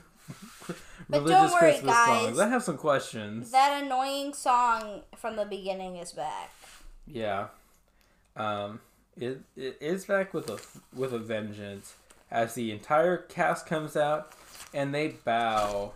[1.10, 2.22] But religious don't worry, Christmas guys.
[2.26, 2.40] songs.
[2.40, 3.52] I have some questions.
[3.52, 6.52] That annoying song from the beginning is back.
[7.06, 7.48] Yeah.
[8.36, 8.80] Um,
[9.18, 10.60] it, it is back with a
[10.96, 11.96] with a vengeance
[12.32, 14.32] as the entire cast comes out
[14.74, 15.94] and they bow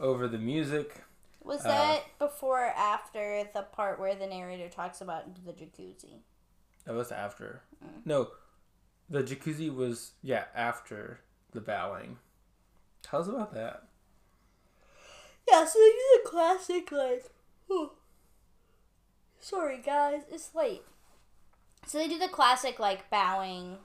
[0.00, 1.02] over the music.
[1.44, 6.18] Was Uh, that before or after the part where the narrator talks about the jacuzzi?
[6.84, 7.62] That was after.
[8.04, 8.28] No,
[9.08, 11.20] the jacuzzi was yeah after
[11.52, 12.18] the bowing.
[13.02, 13.84] Tell us about that.
[15.48, 17.24] Yeah, so they do the classic like.
[17.70, 17.92] Oh.
[19.40, 20.82] Sorry, guys, it's late.
[21.86, 23.78] So they do the classic like bowing,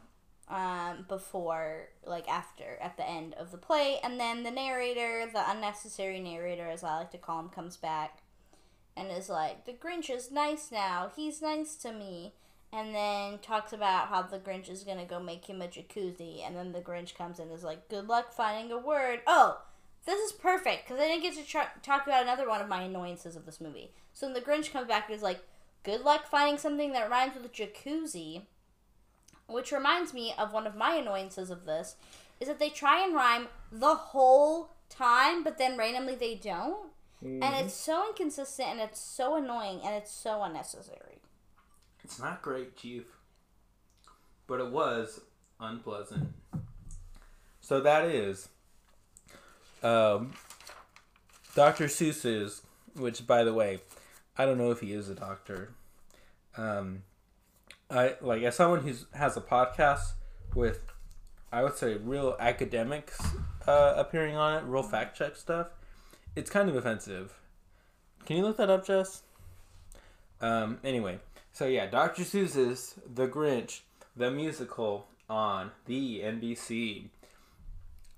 [0.50, 5.50] um, before like after at the end of the play, and then the narrator, the
[5.50, 8.24] unnecessary narrator, as I like to call him, comes back,
[8.98, 11.12] and is like, "The Grinch is nice now.
[11.16, 12.34] He's nice to me."
[12.76, 16.56] And then talks about how the Grinch is gonna go make him a jacuzzi, and
[16.56, 19.62] then the Grinch comes in and is like, "Good luck finding a word." Oh,
[20.06, 23.36] this is perfect because I didn't get to talk about another one of my annoyances
[23.36, 23.94] of this movie.
[24.14, 25.42] So when the Grinch comes back and is like,
[25.84, 28.48] "Good luck finding something that rhymes with jacuzzi,"
[29.48, 31.96] which reminds me of one of my annoyances of this
[32.40, 37.42] is that they try and rhyme the whole time, but then randomly they don't, and
[37.44, 37.66] mm-hmm.
[37.66, 41.20] it's so inconsistent and it's so annoying and it's so unnecessary.
[42.04, 43.06] It's not great, Chief.
[44.48, 45.22] But it was
[45.60, 46.34] unpleasant.
[47.62, 48.50] So that is
[49.82, 50.34] um,
[51.56, 51.86] Dr.
[51.86, 52.62] Seuss's,
[52.96, 53.80] which, by the way,
[54.38, 55.72] I don't know if he is a doctor.
[56.58, 57.04] Um,
[57.90, 60.14] I like as someone who has a podcast
[60.56, 60.82] with,
[61.52, 63.22] I would say, real academics
[63.68, 65.68] uh, appearing on it, real fact check stuff.
[66.36, 67.40] It's kind of offensive.
[68.26, 69.22] Can you look that up, Jess?
[70.42, 71.20] Um, anyway,
[71.54, 72.24] so yeah, Dr.
[72.24, 73.82] Seuss's The Grinch,
[74.16, 77.06] the musical on the NBC.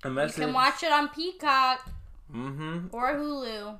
[0.03, 1.89] A You can watch it on Peacock
[2.33, 2.87] Mm-hmm.
[2.91, 3.79] or Hulu.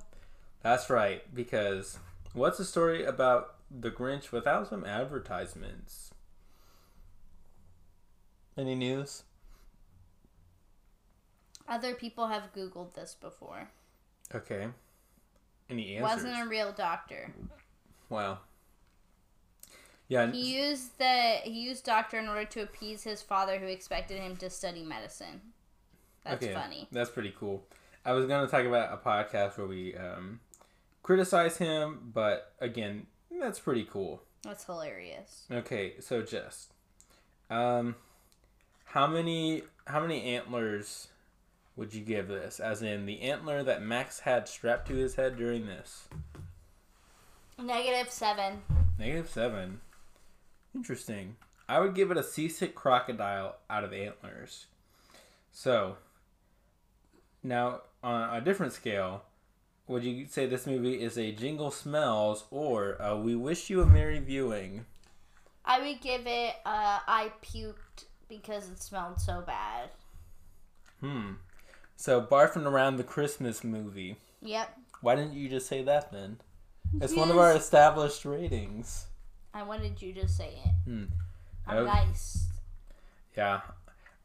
[0.62, 1.24] That's right.
[1.34, 1.98] Because
[2.34, 6.12] what's the story about the Grinch without some advertisements?
[8.58, 9.24] Any news?
[11.68, 13.70] Other people have Googled this before.
[14.34, 14.68] Okay.
[15.70, 16.24] Any answers?
[16.24, 17.34] Wasn't a real doctor.
[18.10, 18.40] Wow.
[20.08, 20.32] Yeah.
[20.32, 24.36] He used the he used doctor in order to appease his father, who expected him
[24.38, 25.42] to study medicine.
[26.24, 26.88] That's okay, funny.
[26.92, 27.64] That's pretty cool.
[28.04, 30.40] I was gonna talk about a podcast where we um,
[31.02, 33.08] criticize him, but again,
[33.40, 34.22] that's pretty cool.
[34.44, 35.46] That's hilarious.
[35.52, 36.72] Okay, so just,
[37.50, 37.96] um,
[38.86, 41.08] how many how many antlers
[41.76, 42.60] would you give this?
[42.60, 46.08] As in the antler that Max had strapped to his head during this.
[47.62, 48.62] Negative seven.
[49.00, 49.82] Negative seven.
[50.76, 51.38] Interesting.
[51.68, 54.68] I would give it a seasick crocodile out of antlers.
[55.52, 55.98] So,
[57.42, 59.24] now on a different scale,
[59.88, 63.86] would you say this movie is a Jingle Smells or a We Wish You a
[63.86, 64.86] Merry Viewing?
[65.64, 66.56] I would give it.
[66.66, 69.90] Uh, I puked because it smelled so bad.
[71.00, 71.34] Hmm.
[71.96, 74.18] So, barfing around the Christmas movie.
[74.42, 74.78] Yep.
[75.02, 76.38] Why didn't you just say that then?
[77.02, 79.08] It's one of our established ratings.
[79.56, 80.72] I wanted you to say it.
[80.90, 81.04] Hmm.
[81.66, 81.86] I'm Oh.
[81.86, 82.48] nice.
[83.36, 83.62] Yeah.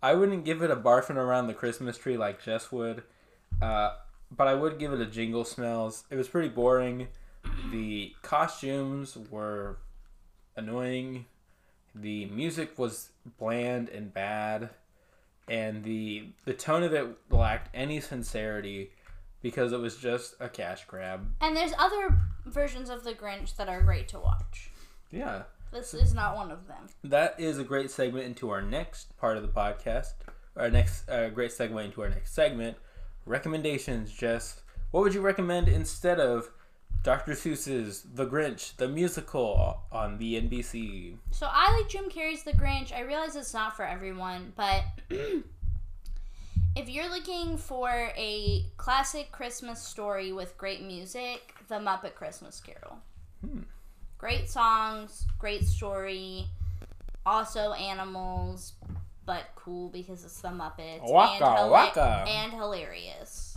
[0.03, 3.05] I wouldn't give it a barfing around the Christmas tree like Jess would.
[3.63, 3.97] Uh,
[4.31, 6.05] but I would give it a jingle smells.
[6.11, 7.09] It was pretty boring.
[7.71, 9.79] The costumes were
[10.57, 11.27] annoying.
[11.95, 14.71] The music was bland and bad.
[15.49, 18.91] And the the tone of it lacked any sincerity.
[19.43, 21.27] because it was just a cash grab.
[21.41, 24.71] And there's other versions of The Grinch that are great to watch.
[25.11, 25.43] Yeah.
[25.73, 26.89] This is not one of them.
[27.05, 30.15] That is a great segment into our next part of the podcast.
[30.57, 32.77] Our next uh, great segue into our next segment.
[33.25, 34.63] Recommendations, Jess.
[34.91, 36.51] What would you recommend instead of
[37.05, 37.33] Dr.
[37.33, 41.17] Seuss's The Grinch, the musical on the NBC?
[41.31, 42.93] So I like Jim Carrey's The Grinch.
[42.93, 44.83] I realize it's not for everyone, but
[46.75, 52.99] if you're looking for a classic Christmas story with great music, The Muppet Christmas Carol.
[54.21, 56.47] Great songs, great story,
[57.25, 58.75] also animals,
[59.25, 62.25] but cool because it's the Muppets Waka, and, hila- waka.
[62.29, 63.55] and hilarious.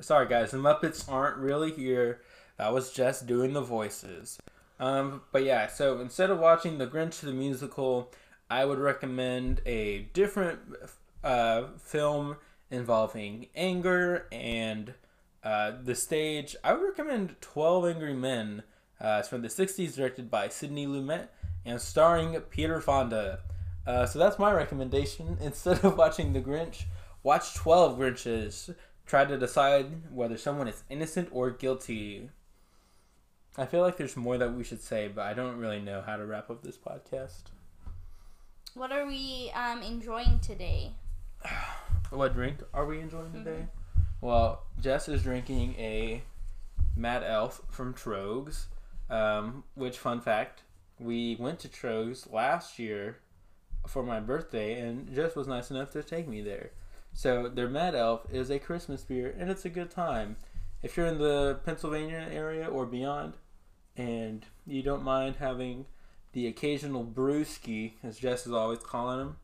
[0.00, 2.20] Sorry, guys, the Muppets aren't really here.
[2.58, 4.38] That was just doing the voices.
[4.78, 8.12] Um, but yeah, so instead of watching The Grinch the musical,
[8.50, 10.60] I would recommend a different
[11.24, 12.36] uh, film
[12.70, 14.92] involving anger and
[15.44, 16.56] uh, the stage.
[16.62, 18.62] I would recommend 12 Angry Men.
[19.00, 21.28] Uh, it's from the 60s, directed by Sidney Lumet
[21.64, 23.40] and starring Peter Fonda.
[23.86, 25.38] Uh, so that's my recommendation.
[25.40, 26.84] Instead of watching The Grinch,
[27.22, 28.74] watch 12 Grinches.
[29.04, 32.30] Try to decide whether someone is innocent or guilty.
[33.58, 36.16] I feel like there's more that we should say, but I don't really know how
[36.16, 37.42] to wrap up this podcast.
[38.74, 40.92] What are we um, enjoying today?
[42.10, 43.68] What drink are we enjoying today?
[44.22, 46.22] Well, Jess is drinking a
[46.96, 48.66] Mad Elf from Troegs.
[49.10, 50.62] Um, which, fun fact,
[50.98, 53.18] we went to Troegs last year
[53.86, 56.70] for my birthday, and Jess was nice enough to take me there.
[57.12, 60.36] So, their Mad Elf is a Christmas beer, and it's a good time.
[60.82, 63.34] If you're in the Pennsylvania area or beyond,
[63.96, 65.84] and you don't mind having
[66.32, 69.36] the occasional brewski, as Jess is always calling them,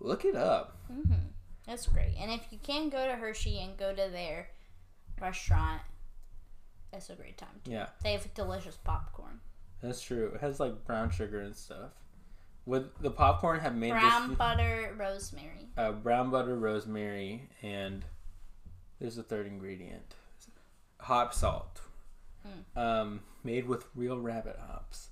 [0.00, 0.76] look it up.
[0.86, 1.33] hmm
[1.66, 2.14] That's great.
[2.18, 4.48] And if you can go to Hershey and go to their
[5.20, 5.80] restaurant,
[6.92, 7.70] it's a great time too.
[7.72, 7.86] Yeah.
[8.02, 9.40] They have delicious popcorn.
[9.82, 10.32] That's true.
[10.34, 11.90] It has like brown sugar and stuff.
[12.66, 15.68] Would the popcorn have made Brown this butter, rosemary.
[15.76, 18.04] uh, brown butter, rosemary, and
[18.98, 20.14] there's a third ingredient,
[21.00, 21.82] hop salt,
[22.74, 25.08] um, made with real rabbit hops.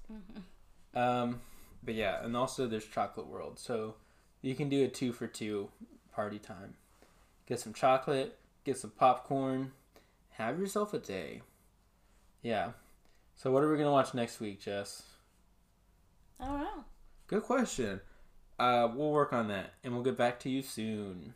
[0.95, 1.41] Um,
[1.83, 3.97] but yeah, and also there's chocolate world, so
[4.41, 5.69] you can do a two for two
[6.13, 6.75] party time.
[7.47, 9.73] Get some chocolate, get some popcorn,
[10.31, 11.43] have yourself a day.
[12.43, 12.73] Yeah.
[13.37, 15.03] So what are we gonna watch next week, Jess?
[16.41, 16.85] I don't know.
[17.27, 18.01] Good question.
[18.59, 21.35] Uh, we'll work on that, and we'll get back to you soon.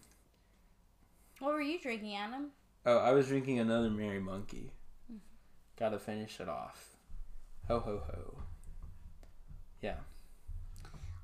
[1.41, 2.51] What were you drinking, Adam?
[2.85, 4.71] Oh, I was drinking another Merry Monkey.
[5.79, 6.97] Gotta finish it off.
[7.69, 8.39] Ho ho ho.
[9.81, 9.97] Yeah.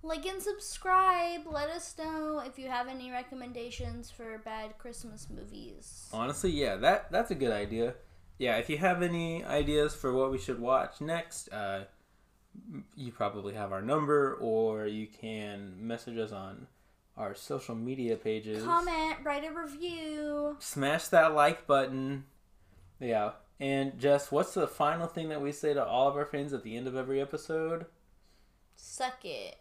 [0.02, 1.42] Like and subscribe.
[1.46, 6.08] Let us know if you have any recommendations for bad Christmas movies.
[6.12, 7.94] Honestly, yeah, that that's a good idea.
[8.38, 11.84] Yeah, if you have any ideas for what we should watch next, uh,
[12.96, 16.66] you probably have our number, or you can message us on
[17.16, 18.64] our social media pages.
[18.64, 20.56] Comment, write a review.
[20.58, 22.24] Smash that like button.
[22.98, 23.32] Yeah.
[23.60, 26.64] And Jess, what's the final thing that we say to all of our fans at
[26.64, 27.86] the end of every episode?
[28.74, 29.58] Suck it.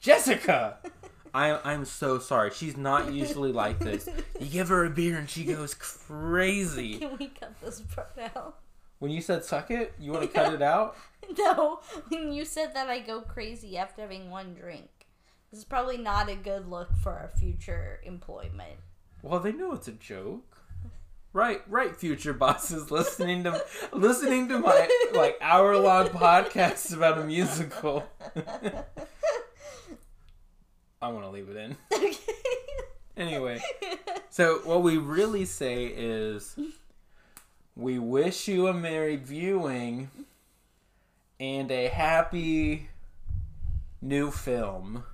[0.00, 0.78] Jessica!
[1.34, 2.50] I, I'm so sorry.
[2.50, 4.08] She's not usually like this.
[4.40, 6.94] You give her a beer and she goes crazy.
[6.98, 8.60] Can we cut this part out?
[9.00, 10.96] When you said suck it, you want to cut it out?
[11.36, 14.88] No, when you said that I go crazy after having one drink.
[15.50, 18.78] This is probably not a good look for our future employment.
[19.22, 20.56] Well, they know it's a joke.
[21.32, 23.60] Right, right, future bosses listening to
[23.92, 28.08] listening to my like hour long podcast about a musical.
[31.06, 31.76] I want to leave it in.
[31.94, 32.16] okay.
[33.16, 33.62] Anyway,
[34.30, 36.56] so what we really say is
[37.76, 40.10] we wish you a merry viewing
[41.38, 42.88] and a happy
[44.02, 45.04] new film.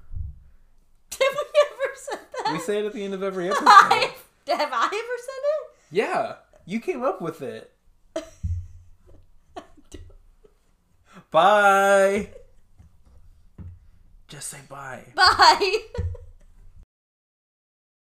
[1.10, 2.52] Did we ever say that?
[2.54, 3.66] We say it at the end of every episode.
[3.66, 4.14] I,
[4.46, 5.76] have I ever said it?
[5.90, 7.70] Yeah, you came up with it.
[11.30, 12.30] Bye.
[14.32, 15.04] Just say bye.
[15.14, 15.76] Bye.